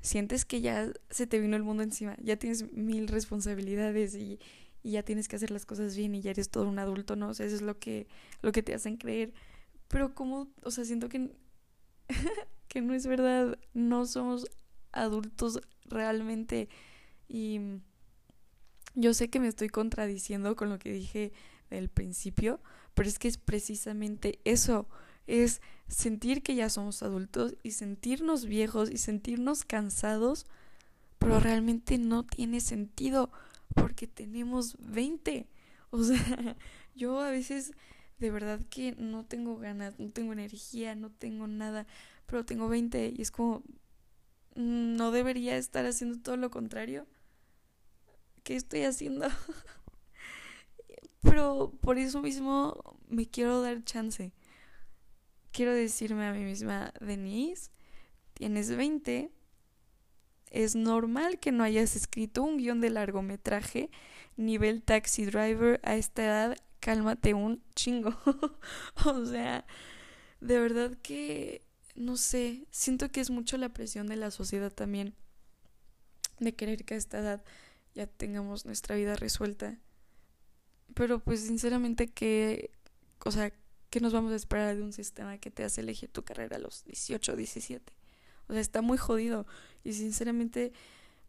sientes 0.00 0.44
que 0.44 0.60
ya 0.60 0.92
se 1.10 1.26
te 1.26 1.38
vino 1.38 1.56
el 1.56 1.62
mundo 1.62 1.82
encima, 1.82 2.16
ya 2.22 2.36
tienes 2.36 2.72
mil 2.72 3.08
responsabilidades 3.08 4.14
y, 4.14 4.38
y 4.82 4.92
ya 4.92 5.02
tienes 5.02 5.28
que 5.28 5.36
hacer 5.36 5.50
las 5.50 5.66
cosas 5.66 5.96
bien 5.96 6.14
y 6.14 6.20
ya 6.20 6.30
eres 6.30 6.50
todo 6.50 6.68
un 6.68 6.78
adulto, 6.78 7.16
¿no? 7.16 7.28
O 7.28 7.34
sea, 7.34 7.46
eso 7.46 7.56
es 7.56 7.62
lo 7.62 7.78
que, 7.78 8.06
lo 8.42 8.52
que 8.52 8.62
te 8.62 8.74
hacen 8.74 8.96
creer. 8.96 9.32
Pero 9.88 10.14
como, 10.14 10.48
o 10.62 10.70
sea, 10.70 10.84
siento 10.84 11.08
que 11.08 11.30
que 12.68 12.80
no 12.80 12.94
es 12.94 13.06
verdad, 13.06 13.58
no 13.74 14.06
somos 14.06 14.46
adultos 14.92 15.60
realmente 15.84 16.68
y 17.28 17.60
yo 18.96 19.14
sé 19.14 19.28
que 19.28 19.38
me 19.38 19.46
estoy 19.46 19.68
contradiciendo 19.68 20.56
con 20.56 20.70
lo 20.70 20.78
que 20.78 20.90
dije 20.90 21.32
del 21.70 21.88
principio, 21.88 22.60
pero 22.94 23.08
es 23.08 23.18
que 23.18 23.28
es 23.28 23.36
precisamente 23.36 24.40
eso, 24.44 24.88
es 25.26 25.60
sentir 25.86 26.42
que 26.42 26.54
ya 26.54 26.70
somos 26.70 27.02
adultos 27.02 27.56
y 27.62 27.72
sentirnos 27.72 28.46
viejos 28.46 28.90
y 28.90 28.96
sentirnos 28.96 29.64
cansados, 29.64 30.46
pero 31.18 31.38
realmente 31.38 31.98
no 31.98 32.24
tiene 32.24 32.60
sentido 32.60 33.30
porque 33.74 34.06
tenemos 34.06 34.76
20. 34.80 35.46
O 35.90 36.02
sea, 36.02 36.16
yo 36.96 37.20
a 37.20 37.30
veces 37.30 37.72
de 38.18 38.30
verdad 38.30 38.60
que 38.70 38.92
no 38.92 39.24
tengo 39.26 39.58
ganas, 39.58 39.98
no 39.98 40.10
tengo 40.10 40.32
energía, 40.32 40.94
no 40.94 41.10
tengo 41.10 41.46
nada, 41.46 41.86
pero 42.24 42.46
tengo 42.46 42.68
20 42.68 43.12
y 43.14 43.20
es 43.20 43.30
como, 43.30 43.62
mm, 44.54 44.96
no 44.96 45.10
debería 45.10 45.58
estar 45.58 45.84
haciendo 45.84 46.18
todo 46.18 46.38
lo 46.38 46.50
contrario. 46.50 47.06
¿Qué 48.46 48.54
estoy 48.54 48.84
haciendo? 48.84 49.26
pero 51.20 51.72
por 51.80 51.98
eso 51.98 52.22
mismo 52.22 52.96
me 53.08 53.26
quiero 53.26 53.60
dar 53.60 53.82
chance. 53.82 54.32
Quiero 55.50 55.74
decirme 55.74 56.28
a 56.28 56.32
mí 56.32 56.44
misma, 56.44 56.94
Denise, 57.00 57.72
tienes 58.34 58.70
20, 58.70 59.32
es 60.52 60.76
normal 60.76 61.40
que 61.40 61.50
no 61.50 61.64
hayas 61.64 61.96
escrito 61.96 62.44
un 62.44 62.58
guion 62.58 62.80
de 62.80 62.90
largometraje 62.90 63.90
nivel 64.36 64.84
taxi 64.84 65.26
driver 65.26 65.80
a 65.82 65.96
esta 65.96 66.22
edad 66.22 66.56
cálmate 66.78 67.34
un 67.34 67.64
chingo. 67.74 68.16
o 69.06 69.26
sea, 69.26 69.66
de 70.40 70.60
verdad 70.60 70.96
que, 71.02 71.66
no 71.96 72.16
sé, 72.16 72.68
siento 72.70 73.10
que 73.10 73.22
es 73.22 73.30
mucho 73.30 73.56
la 73.56 73.70
presión 73.70 74.06
de 74.06 74.14
la 74.14 74.30
sociedad 74.30 74.72
también, 74.72 75.16
de 76.38 76.54
querer 76.54 76.84
que 76.84 76.94
a 76.94 76.96
esta 76.96 77.18
edad 77.18 77.44
ya 77.96 78.06
tengamos 78.06 78.66
nuestra 78.66 78.94
vida 78.94 79.16
resuelta. 79.16 79.78
Pero 80.94 81.18
pues 81.18 81.40
sinceramente 81.40 82.08
que, 82.08 82.70
o 83.24 83.30
sea, 83.30 83.52
¿qué 83.90 84.00
nos 84.00 84.12
vamos 84.12 84.32
a 84.32 84.36
esperar 84.36 84.76
de 84.76 84.82
un 84.82 84.92
sistema 84.92 85.38
que 85.38 85.50
te 85.50 85.64
hace 85.64 85.80
elegir 85.80 86.10
tu 86.10 86.22
carrera 86.22 86.56
a 86.56 86.60
los 86.60 86.84
18 86.84 87.32
o 87.32 87.36
17? 87.36 87.92
O 88.48 88.52
sea, 88.52 88.60
está 88.60 88.82
muy 88.82 88.98
jodido. 88.98 89.46
Y 89.82 89.94
sinceramente, 89.94 90.72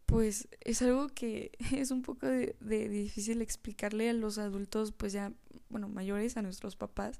pues 0.04 0.46
es 0.60 0.82
algo 0.82 1.08
que 1.08 1.52
es 1.74 1.90
un 1.90 2.02
poco 2.02 2.26
de, 2.26 2.54
de, 2.60 2.88
difícil 2.88 3.40
explicarle 3.40 4.10
a 4.10 4.12
los 4.12 4.36
adultos, 4.36 4.92
pues 4.92 5.14
ya, 5.14 5.32
bueno, 5.70 5.88
mayores, 5.88 6.36
a 6.36 6.42
nuestros 6.42 6.76
papás, 6.76 7.18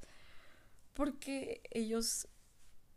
porque 0.92 1.62
ellos, 1.70 2.29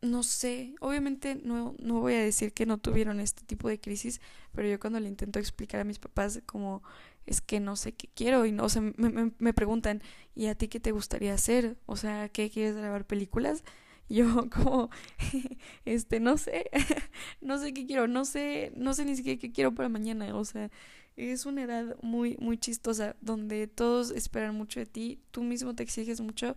no 0.01 0.23
sé, 0.23 0.75
obviamente 0.79 1.35
no, 1.43 1.75
no 1.79 1.99
voy 1.99 2.15
a 2.15 2.23
decir 2.23 2.53
que 2.53 2.65
no 2.65 2.77
tuvieron 2.79 3.19
este 3.19 3.43
tipo 3.43 3.69
de 3.69 3.79
crisis, 3.79 4.21
pero 4.53 4.67
yo 4.67 4.79
cuando 4.79 4.99
le 4.99 5.07
intento 5.09 5.39
explicar 5.39 5.81
a 5.81 5.83
mis 5.85 5.99
papás 5.99 6.41
como 6.45 6.83
es 7.25 7.41
que 7.41 7.59
no 7.59 7.75
sé 7.75 7.93
qué 7.93 8.09
quiero 8.15 8.45
y 8.45 8.51
no, 8.51 8.65
o 8.65 8.69
sea, 8.69 8.81
me, 8.81 8.93
me, 8.95 9.31
me 9.37 9.53
preguntan, 9.53 10.01
¿y 10.35 10.47
a 10.47 10.55
ti 10.55 10.67
qué 10.67 10.79
te 10.79 10.91
gustaría 10.91 11.33
hacer? 11.33 11.77
O 11.85 11.95
sea, 11.95 12.29
¿qué 12.29 12.49
quieres 12.49 12.75
grabar 12.75 13.05
películas? 13.05 13.63
yo 14.11 14.49
como 14.49 14.89
este 15.85 16.19
no 16.19 16.37
sé 16.37 16.69
no 17.41 17.57
sé 17.57 17.73
qué 17.73 17.85
quiero 17.85 18.07
no 18.07 18.25
sé 18.25 18.71
no 18.75 18.93
sé 18.93 19.05
ni 19.05 19.15
siquiera 19.15 19.39
qué 19.39 19.51
quiero 19.51 19.73
para 19.73 19.89
mañana 19.89 20.35
o 20.35 20.45
sea 20.45 20.69
es 21.15 21.45
una 21.45 21.63
edad 21.63 21.97
muy 22.01 22.37
muy 22.39 22.57
chistosa 22.57 23.15
donde 23.21 23.67
todos 23.67 24.11
esperan 24.11 24.55
mucho 24.55 24.79
de 24.79 24.85
ti 24.85 25.19
tú 25.31 25.43
mismo 25.43 25.75
te 25.75 25.83
exiges 25.83 26.21
mucho 26.21 26.55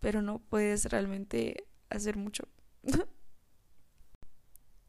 pero 0.00 0.22
no 0.22 0.38
puedes 0.38 0.84
realmente 0.86 1.64
hacer 1.90 2.16
mucho 2.16 2.48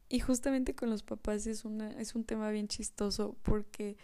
y 0.08 0.20
justamente 0.20 0.74
con 0.74 0.90
los 0.90 1.02
papás 1.02 1.46
es 1.46 1.64
una 1.64 1.90
es 1.92 2.14
un 2.14 2.24
tema 2.24 2.50
bien 2.50 2.68
chistoso 2.68 3.36
porque 3.42 3.96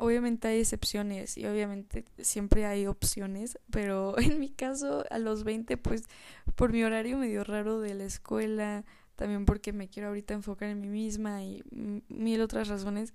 Obviamente 0.00 0.46
hay 0.46 0.60
excepciones 0.60 1.36
y 1.36 1.46
obviamente 1.46 2.04
siempre 2.18 2.66
hay 2.66 2.86
opciones, 2.86 3.58
pero 3.68 4.16
en 4.18 4.38
mi 4.38 4.48
caso 4.48 5.04
a 5.10 5.18
los 5.18 5.42
20 5.42 5.76
pues 5.76 6.04
por 6.54 6.72
mi 6.72 6.84
horario 6.84 7.18
medio 7.18 7.42
raro 7.42 7.80
de 7.80 7.94
la 7.94 8.04
escuela, 8.04 8.84
también 9.16 9.44
porque 9.44 9.72
me 9.72 9.88
quiero 9.88 10.08
ahorita 10.08 10.34
enfocar 10.34 10.68
en 10.68 10.80
mí 10.80 10.86
misma 10.86 11.42
y 11.42 11.64
mil 12.08 12.40
otras 12.42 12.68
razones, 12.68 13.12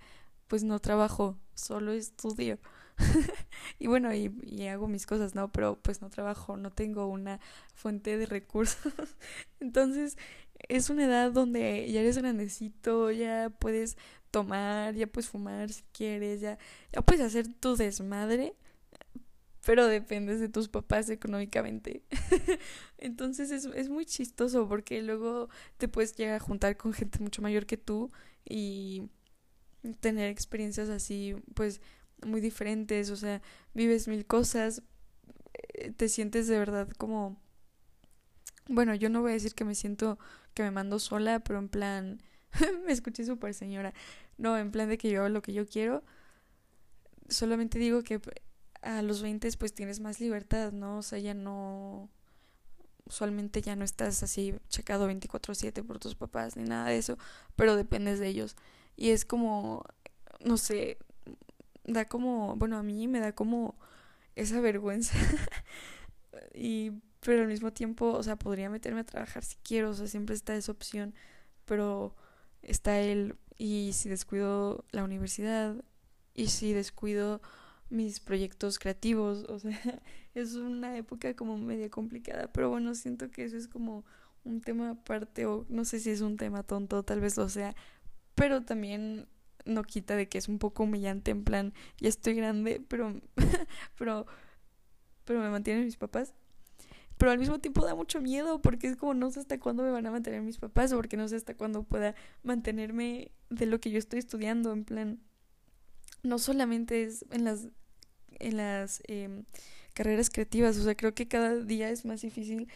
pues 0.49 0.65
no 0.65 0.77
trabajo, 0.79 1.37
solo 1.53 1.93
estudio. 1.93 2.59
y 3.79 3.87
bueno, 3.87 4.13
y, 4.13 4.67
hago 4.67 4.87
mis 4.87 5.05
cosas, 5.05 5.35
¿no? 5.35 5.51
Pero 5.51 5.79
pues 5.81 6.01
no 6.01 6.09
trabajo, 6.09 6.57
no 6.57 6.71
tengo 6.71 7.07
una 7.07 7.39
fuente 7.73 8.17
de 8.17 8.25
recursos. 8.25 8.93
Entonces 9.59 10.17
es 10.69 10.89
una 10.89 11.05
edad 11.05 11.31
donde 11.31 11.91
ya 11.91 12.01
eres 12.01 12.17
grandecito, 12.17 13.11
ya 13.11 13.49
puedes 13.59 13.97
tomar, 14.31 14.95
ya 14.95 15.07
puedes 15.07 15.29
fumar 15.29 15.71
si 15.71 15.83
quieres, 15.91 16.41
ya, 16.41 16.57
ya 16.91 17.01
puedes 17.01 17.23
hacer 17.23 17.47
tu 17.47 17.75
desmadre, 17.75 18.55
pero 19.65 19.87
dependes 19.87 20.39
de 20.39 20.49
tus 20.49 20.69
papás 20.69 21.09
económicamente. 21.09 22.03
Entonces 22.97 23.51
es, 23.51 23.65
es 23.65 23.89
muy 23.89 24.05
chistoso 24.05 24.67
porque 24.67 25.01
luego 25.01 25.49
te 25.77 25.87
puedes 25.87 26.15
llegar 26.15 26.35
a 26.35 26.39
juntar 26.39 26.77
con 26.77 26.93
gente 26.93 27.19
mucho 27.19 27.41
mayor 27.41 27.65
que 27.65 27.77
tú 27.77 28.11
y 28.45 29.09
tener 29.99 30.29
experiencias 30.29 30.89
así, 30.89 31.35
pues 31.53 31.81
muy 32.25 32.41
diferentes, 32.41 33.09
o 33.09 33.15
sea, 33.15 33.41
vives 33.73 34.07
mil 34.07 34.25
cosas, 34.25 34.83
eh, 35.73 35.91
te 35.91 36.09
sientes 36.09 36.47
de 36.47 36.57
verdad 36.59 36.89
como... 36.97 37.37
Bueno, 38.67 38.95
yo 38.95 39.09
no 39.09 39.21
voy 39.21 39.31
a 39.31 39.33
decir 39.33 39.55
que 39.55 39.65
me 39.65 39.75
siento 39.75 40.17
que 40.53 40.63
me 40.63 40.71
mando 40.71 40.99
sola, 40.99 41.39
pero 41.41 41.59
en 41.59 41.69
plan, 41.69 42.21
me 42.85 42.91
escuché 42.93 43.25
súper 43.25 43.53
señora, 43.53 43.93
no, 44.37 44.57
en 44.57 44.71
plan 44.71 44.89
de 44.89 44.97
que 44.97 45.09
yo 45.09 45.19
hago 45.21 45.29
lo 45.29 45.41
que 45.41 45.53
yo 45.53 45.65
quiero. 45.65 46.03
Solamente 47.29 47.79
digo 47.79 48.03
que 48.03 48.21
a 48.81 49.01
los 49.01 49.21
20 49.21 49.49
pues 49.57 49.73
tienes 49.73 49.99
más 49.99 50.19
libertad, 50.19 50.71
¿no? 50.71 50.99
O 50.99 51.01
sea, 51.01 51.19
ya 51.19 51.33
no... 51.33 52.09
Usualmente 53.05 53.61
ya 53.61 53.75
no 53.75 53.83
estás 53.83 54.23
así 54.23 54.55
checado 54.69 55.09
24/7 55.09 55.83
por 55.83 55.99
tus 55.99 56.15
papás 56.15 56.55
ni 56.55 56.63
nada 56.63 56.87
de 56.87 56.97
eso, 56.97 57.17
pero 57.57 57.75
dependes 57.75 58.19
de 58.19 58.27
ellos. 58.27 58.55
Y 58.95 59.09
es 59.09 59.25
como, 59.25 59.83
no 60.45 60.57
sé, 60.57 60.97
da 61.85 62.05
como, 62.05 62.55
bueno, 62.55 62.77
a 62.77 62.83
mí 62.83 63.07
me 63.07 63.19
da 63.19 63.33
como 63.33 63.75
esa 64.35 64.61
vergüenza. 64.61 65.15
y 66.53 66.91
pero 67.19 67.41
al 67.43 67.47
mismo 67.47 67.71
tiempo, 67.71 68.11
o 68.11 68.23
sea, 68.23 68.35
podría 68.37 68.69
meterme 68.69 69.01
a 69.01 69.05
trabajar 69.05 69.43
si 69.43 69.55
quiero, 69.63 69.91
o 69.91 69.93
sea, 69.93 70.07
siempre 70.07 70.35
está 70.35 70.55
esa 70.55 70.71
opción, 70.71 71.13
pero 71.65 72.15
está 72.61 72.99
el 72.99 73.35
y 73.57 73.91
si 73.93 74.09
descuido 74.09 74.83
la 74.91 75.03
universidad 75.03 75.75
y 76.33 76.47
si 76.47 76.73
descuido 76.73 77.41
mis 77.89 78.19
proyectos 78.19 78.79
creativos, 78.79 79.45
o 79.49 79.59
sea, 79.59 79.71
es 80.35 80.55
una 80.55 80.97
época 80.97 81.35
como 81.35 81.57
media 81.57 81.89
complicada, 81.89 82.51
pero 82.51 82.69
bueno, 82.69 82.95
siento 82.95 83.29
que 83.31 83.45
eso 83.45 83.57
es 83.57 83.67
como 83.67 84.03
un 84.43 84.61
tema 84.61 84.91
aparte 84.91 85.45
o 85.45 85.65
no 85.69 85.85
sé 85.85 85.99
si 85.99 86.09
es 86.09 86.21
un 86.21 86.37
tema 86.37 86.63
tonto, 86.63 87.03
tal 87.03 87.21
vez 87.21 87.37
lo 87.37 87.47
sea, 87.49 87.75
pero 88.35 88.63
también 88.63 89.27
no 89.65 89.83
quita 89.83 90.15
de 90.15 90.27
que 90.27 90.37
es 90.37 90.47
un 90.47 90.59
poco 90.59 90.83
humillante 90.83 91.31
en 91.31 91.43
plan, 91.43 91.73
ya 91.99 92.09
estoy 92.09 92.35
grande, 92.35 92.81
pero 92.87 93.21
pero 93.97 94.25
pero 95.25 95.39
me 95.39 95.49
mantienen 95.49 95.85
mis 95.85 95.97
papás. 95.97 96.33
Pero 97.17 97.31
al 97.31 97.39
mismo 97.39 97.59
tiempo 97.59 97.85
da 97.85 97.95
mucho 97.95 98.19
miedo 98.21 98.61
porque 98.61 98.87
es 98.87 98.97
como 98.97 99.13
no 99.13 99.31
sé 99.31 99.39
hasta 99.39 99.59
cuándo 99.59 99.83
me 99.83 99.91
van 99.91 100.05
a 100.05 100.11
mantener 100.11 100.41
mis 100.41 100.57
papás 100.57 100.91
o 100.91 100.97
porque 100.97 101.15
no 101.15 101.27
sé 101.27 101.35
hasta 101.35 101.55
cuándo 101.55 101.83
pueda 101.83 102.15
mantenerme 102.41 103.31
de 103.49 103.65
lo 103.65 103.79
que 103.79 103.91
yo 103.91 103.99
estoy 103.99 104.19
estudiando 104.19 104.73
en 104.73 104.83
plan 104.83 105.19
no 106.23 106.39
solamente 106.39 107.03
es 107.03 107.23
en 107.29 107.43
las 107.43 107.67
en 108.39 108.57
las 108.57 109.03
eh, 109.07 109.43
carreras 109.93 110.29
creativas 110.29 110.77
o 110.77 110.83
sea 110.83 110.95
creo 110.95 111.13
que 111.13 111.27
cada 111.27 111.55
día 111.55 111.91
es 111.91 112.03
más 112.03 112.21
difícil 112.21 112.67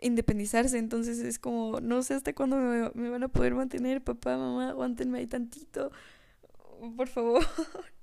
independizarse 0.00 0.78
entonces 0.78 1.18
es 1.18 1.38
como 1.38 1.80
no 1.80 2.02
sé 2.02 2.14
hasta 2.14 2.32
cuándo 2.32 2.56
me, 2.56 2.90
me 2.94 3.10
van 3.10 3.22
a 3.22 3.28
poder 3.28 3.54
mantener 3.54 4.02
papá 4.02 4.38
mamá 4.38 4.70
aguántenme 4.70 5.18
ahí 5.18 5.26
tantito 5.26 5.92
por 6.90 7.08
favor 7.08 7.44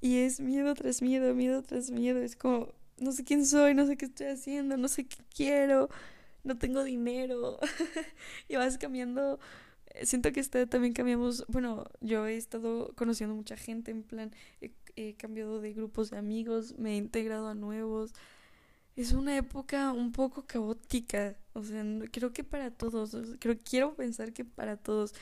Y 0.00 0.18
es 0.18 0.40
miedo 0.40 0.74
tras 0.74 1.02
miedo, 1.02 1.34
miedo 1.34 1.62
tras 1.62 1.90
miedo. 1.90 2.20
Es 2.20 2.36
como, 2.36 2.74
no 2.98 3.12
sé 3.12 3.24
quién 3.24 3.44
soy, 3.46 3.74
no 3.74 3.86
sé 3.86 3.96
qué 3.96 4.04
estoy 4.04 4.28
haciendo, 4.28 4.76
no 4.76 4.88
sé 4.88 5.06
qué 5.06 5.16
quiero, 5.34 5.88
no 6.44 6.58
tengo 6.58 6.84
dinero. 6.84 7.58
y 8.48 8.56
vas 8.56 8.78
cambiando. 8.78 9.40
Siento 10.02 10.30
que 10.32 10.42
también 10.66 10.92
cambiamos. 10.92 11.44
Bueno, 11.48 11.86
yo 12.00 12.26
he 12.26 12.36
estado 12.36 12.92
conociendo 12.94 13.34
mucha 13.34 13.56
gente, 13.56 13.90
en 13.90 14.02
plan, 14.02 14.32
he, 14.60 14.72
he 14.96 15.14
cambiado 15.14 15.60
de 15.60 15.72
grupos 15.72 16.10
de 16.10 16.18
amigos, 16.18 16.78
me 16.78 16.92
he 16.92 16.96
integrado 16.96 17.48
a 17.48 17.54
nuevos. 17.54 18.12
Es 18.96 19.12
una 19.12 19.36
época 19.36 19.92
un 19.92 20.12
poco 20.12 20.46
caótica. 20.46 21.36
O 21.54 21.62
sea, 21.64 21.84
creo 22.12 22.32
que 22.32 22.44
para 22.44 22.70
todos. 22.70 23.16
Creo, 23.40 23.56
quiero 23.58 23.94
pensar 23.94 24.32
que 24.32 24.44
para 24.44 24.76
todos. 24.76 25.14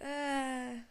Ah, 0.00 0.86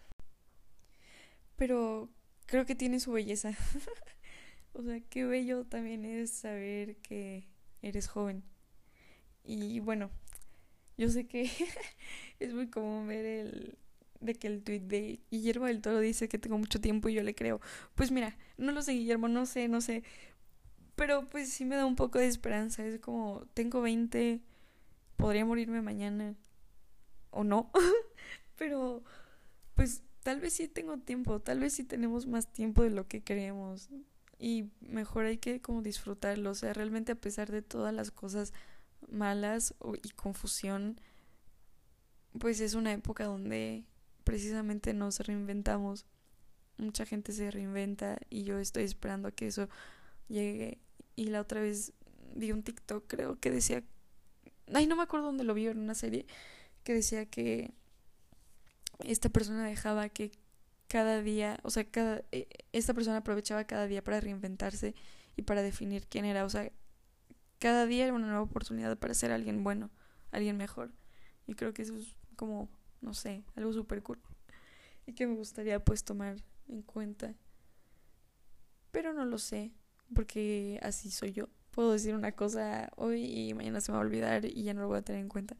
pero 1.57 2.09
creo 2.45 2.65
que 2.65 2.75
tiene 2.75 2.99
su 2.99 3.11
belleza. 3.11 3.51
o 4.73 4.81
sea, 4.83 5.01
qué 5.09 5.25
bello 5.25 5.65
también 5.65 6.05
es 6.05 6.31
saber 6.31 6.97
que 6.97 7.47
eres 7.81 8.07
joven. 8.07 8.43
Y 9.43 9.79
bueno, 9.79 10.09
yo 10.97 11.09
sé 11.09 11.27
que 11.27 11.49
es 12.39 12.53
muy 12.53 12.69
común 12.69 13.07
ver 13.07 13.25
el 13.25 13.77
de 14.19 14.35
que 14.35 14.47
el 14.47 14.63
tweet 14.63 14.79
de 14.79 15.19
Guillermo 15.29 15.67
del 15.67 15.81
Toro 15.81 15.99
dice 15.99 16.27
que 16.27 16.39
tengo 16.39 16.57
mucho 16.57 16.81
tiempo 16.81 17.09
y 17.09 17.13
yo 17.13 17.23
le 17.23 17.35
creo. 17.35 17.61
Pues 17.95 18.11
mira, 18.11 18.35
no 18.57 18.71
lo 18.71 18.81
sé, 18.81 18.93
Guillermo, 18.93 19.27
no 19.27 19.45
sé, 19.45 19.67
no 19.67 19.81
sé. 19.81 20.03
Pero 20.95 21.29
pues 21.29 21.49
sí 21.49 21.65
me 21.65 21.75
da 21.75 21.85
un 21.85 21.95
poco 21.95 22.19
de 22.19 22.27
esperanza. 22.27 22.85
Es 22.85 22.99
como, 22.99 23.45
tengo 23.53 23.81
20, 23.81 24.41
podría 25.17 25.45
morirme 25.45 25.81
mañana. 25.81 26.35
O 27.29 27.43
no. 27.43 27.71
Pero 28.57 29.03
pues 29.75 30.03
tal 30.27 30.41
vez 30.41 30.55
sí 30.55 30.67
tengo 30.67 30.97
tiempo, 30.97 31.39
tal 31.39 31.61
vez 31.61 31.71
sí 31.71 31.85
tenemos 31.85 32.27
más 32.27 32.51
tiempo 32.51 32.83
de 32.83 32.89
lo 32.89 33.07
que 33.07 33.23
creemos 33.23 33.87
y 34.37 34.65
mejor 34.81 35.23
hay 35.23 35.37
que 35.37 35.61
como 35.61 35.81
disfrutarlo, 35.81 36.49
o 36.51 36.53
sea, 36.53 36.73
realmente 36.73 37.13
a 37.13 37.15
pesar 37.15 37.49
de 37.49 37.61
todas 37.61 37.93
las 37.93 38.11
cosas 38.11 38.51
malas 39.09 39.73
y 40.03 40.09
confusión, 40.09 40.99
pues 42.37 42.59
es 42.59 42.73
una 42.73 42.91
época 42.91 43.23
donde 43.23 43.85
precisamente 44.25 44.93
nos 44.93 45.21
reinventamos. 45.21 46.05
Mucha 46.77 47.05
gente 47.05 47.31
se 47.31 47.49
reinventa 47.49 48.19
y 48.29 48.43
yo 48.43 48.59
estoy 48.59 48.83
esperando 48.83 49.29
a 49.29 49.31
que 49.31 49.47
eso 49.47 49.69
llegue. 50.27 50.81
Y 51.15 51.27
la 51.27 51.39
otra 51.39 51.61
vez 51.61 51.93
vi 52.35 52.51
un 52.51 52.63
TikTok, 52.63 53.05
creo 53.07 53.39
que 53.39 53.49
decía, 53.49 53.81
ay, 54.73 54.87
no 54.87 54.97
me 54.97 55.03
acuerdo 55.03 55.27
dónde 55.27 55.45
lo 55.45 55.53
vi 55.53 55.67
en 55.67 55.79
una 55.79 55.95
serie, 55.95 56.25
que 56.83 56.93
decía 56.93 57.27
que 57.27 57.76
esta 58.99 59.29
persona 59.29 59.65
dejaba 59.65 60.09
que 60.09 60.31
cada 60.87 61.21
día, 61.21 61.59
o 61.63 61.69
sea, 61.69 61.83
cada, 61.85 62.23
e, 62.31 62.47
esta 62.71 62.93
persona 62.93 63.17
aprovechaba 63.17 63.65
cada 63.65 63.87
día 63.87 64.03
para 64.03 64.19
reinventarse 64.19 64.95
y 65.35 65.41
para 65.43 65.61
definir 65.61 66.07
quién 66.07 66.25
era, 66.25 66.45
o 66.45 66.49
sea, 66.49 66.71
cada 67.59 67.85
día 67.85 68.05
era 68.05 68.13
una 68.13 68.27
nueva 68.27 68.41
oportunidad 68.41 68.97
para 68.97 69.13
ser 69.13 69.31
alguien 69.31 69.63
bueno, 69.63 69.89
alguien 70.31 70.57
mejor. 70.57 70.91
Y 71.47 71.53
creo 71.55 71.73
que 71.73 71.81
eso 71.81 71.95
es 71.95 72.15
como, 72.35 72.69
no 73.01 73.13
sé, 73.13 73.43
algo 73.55 73.73
súper 73.73 74.03
cool. 74.03 74.19
Y 75.05 75.13
que 75.13 75.25
me 75.25 75.35
gustaría 75.35 75.83
pues 75.83 76.03
tomar 76.03 76.37
en 76.67 76.81
cuenta. 76.81 77.33
Pero 78.91 79.13
no 79.13 79.25
lo 79.25 79.37
sé, 79.37 79.71
porque 80.13 80.79
así 80.83 81.11
soy 81.11 81.33
yo. 81.33 81.49
Puedo 81.71 81.91
decir 81.91 82.15
una 82.15 82.31
cosa 82.31 82.91
hoy 82.95 83.23
y 83.23 83.53
mañana 83.53 83.81
se 83.81 83.91
me 83.91 83.97
va 83.97 84.03
a 84.03 84.05
olvidar 84.05 84.45
y 84.45 84.63
ya 84.63 84.73
no 84.73 84.81
lo 84.81 84.87
voy 84.87 84.97
a 84.99 85.03
tener 85.03 85.21
en 85.21 85.29
cuenta. 85.29 85.55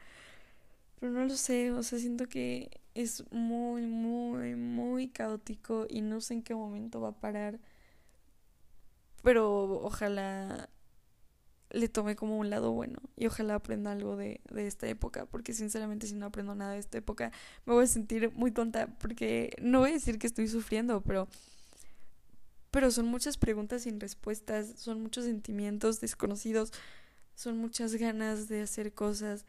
Pero 0.99 1.11
no 1.11 1.25
lo 1.25 1.35
sé, 1.35 1.71
o 1.71 1.83
sea, 1.83 1.99
siento 1.99 2.27
que 2.27 2.81
es 2.95 3.23
muy, 3.31 3.85
muy, 3.85 4.55
muy 4.55 5.09
caótico 5.09 5.85
y 5.89 6.01
no 6.01 6.21
sé 6.21 6.35
en 6.35 6.43
qué 6.43 6.55
momento 6.55 6.99
va 7.01 7.09
a 7.09 7.19
parar. 7.19 7.59
Pero 9.21 9.81
ojalá 9.83 10.69
le 11.69 11.89
tome 11.89 12.15
como 12.15 12.37
un 12.37 12.49
lado 12.49 12.71
bueno 12.71 12.99
y 13.15 13.27
ojalá 13.27 13.55
aprenda 13.55 13.91
algo 13.91 14.15
de, 14.15 14.41
de 14.49 14.67
esta 14.67 14.87
época, 14.87 15.25
porque 15.25 15.53
sinceramente 15.53 16.07
si 16.07 16.15
no 16.15 16.27
aprendo 16.27 16.55
nada 16.55 16.73
de 16.73 16.79
esta 16.79 16.97
época 16.97 17.31
me 17.65 17.73
voy 17.73 17.83
a 17.83 17.87
sentir 17.87 18.31
muy 18.33 18.51
tonta, 18.51 18.87
porque 18.99 19.55
no 19.61 19.79
voy 19.79 19.91
a 19.91 19.93
decir 19.93 20.17
que 20.17 20.27
estoy 20.27 20.47
sufriendo, 20.47 21.01
pero, 21.01 21.27
pero 22.71 22.89
son 22.89 23.07
muchas 23.07 23.37
preguntas 23.37 23.83
sin 23.83 23.99
respuestas, 23.99 24.73
son 24.77 25.01
muchos 25.01 25.25
sentimientos 25.25 25.99
desconocidos, 25.99 26.71
son 27.35 27.57
muchas 27.57 27.95
ganas 27.95 28.47
de 28.47 28.61
hacer 28.61 28.93
cosas 28.93 29.45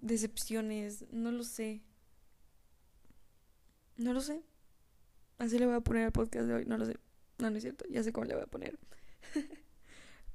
decepciones, 0.00 1.06
no 1.10 1.30
lo 1.30 1.44
sé. 1.44 1.82
No 3.96 4.12
lo 4.12 4.20
sé. 4.20 4.42
Así 5.38 5.58
le 5.58 5.66
voy 5.66 5.74
a 5.74 5.80
poner 5.80 6.04
al 6.04 6.12
podcast 6.12 6.46
de 6.46 6.54
hoy, 6.54 6.64
no 6.66 6.78
lo 6.78 6.86
sé. 6.86 6.96
No, 7.38 7.50
no 7.50 7.56
es 7.56 7.62
cierto, 7.62 7.84
ya 7.90 8.02
sé 8.02 8.12
cómo 8.12 8.26
le 8.26 8.34
voy 8.34 8.44
a 8.44 8.46
poner. 8.46 8.78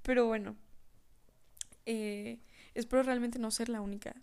Pero 0.01 0.25
bueno, 0.25 0.55
eh, 1.85 2.39
espero 2.73 3.03
realmente 3.03 3.39
no 3.39 3.51
ser 3.51 3.69
la 3.69 3.81
única. 3.81 4.15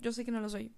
Yo 0.00 0.12
sé 0.12 0.24
que 0.24 0.30
no 0.30 0.40
lo 0.40 0.48
soy. 0.48 0.72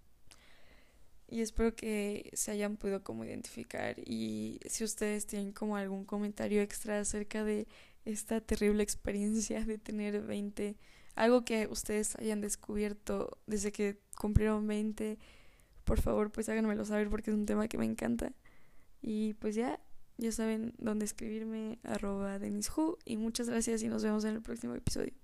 Y 1.30 1.42
espero 1.42 1.74
que 1.76 2.30
se 2.32 2.50
hayan 2.50 2.76
podido 2.76 3.02
como 3.02 3.24
identificar 3.24 3.98
y 3.98 4.60
si 4.66 4.82
ustedes 4.82 5.26
tienen 5.26 5.52
como 5.52 5.76
algún 5.76 6.06
comentario 6.06 6.62
extra 6.62 7.00
acerca 7.00 7.44
de 7.44 7.68
esta 8.06 8.40
terrible 8.40 8.82
experiencia 8.82 9.62
de 9.62 9.76
tener 9.76 10.22
20 10.22 10.78
algo 11.18 11.44
que 11.44 11.66
ustedes 11.66 12.16
hayan 12.16 12.40
descubierto 12.40 13.38
desde 13.46 13.72
que 13.72 13.98
cumplieron 14.16 14.66
20, 14.66 15.18
por 15.84 16.00
favor, 16.00 16.30
pues 16.30 16.48
háganmelo 16.48 16.84
saber 16.84 17.10
porque 17.10 17.30
es 17.30 17.36
un 17.36 17.44
tema 17.44 17.66
que 17.66 17.76
me 17.76 17.84
encanta. 17.84 18.32
Y 19.02 19.34
pues 19.34 19.54
ya, 19.56 19.80
ya 20.16 20.30
saben 20.30 20.74
dónde 20.78 21.04
escribirme, 21.04 21.80
arroba 21.82 22.38
denishu, 22.38 22.98
y 23.04 23.16
muchas 23.16 23.48
gracias 23.48 23.82
y 23.82 23.88
nos 23.88 24.04
vemos 24.04 24.24
en 24.24 24.36
el 24.36 24.42
próximo 24.42 24.74
episodio. 24.74 25.17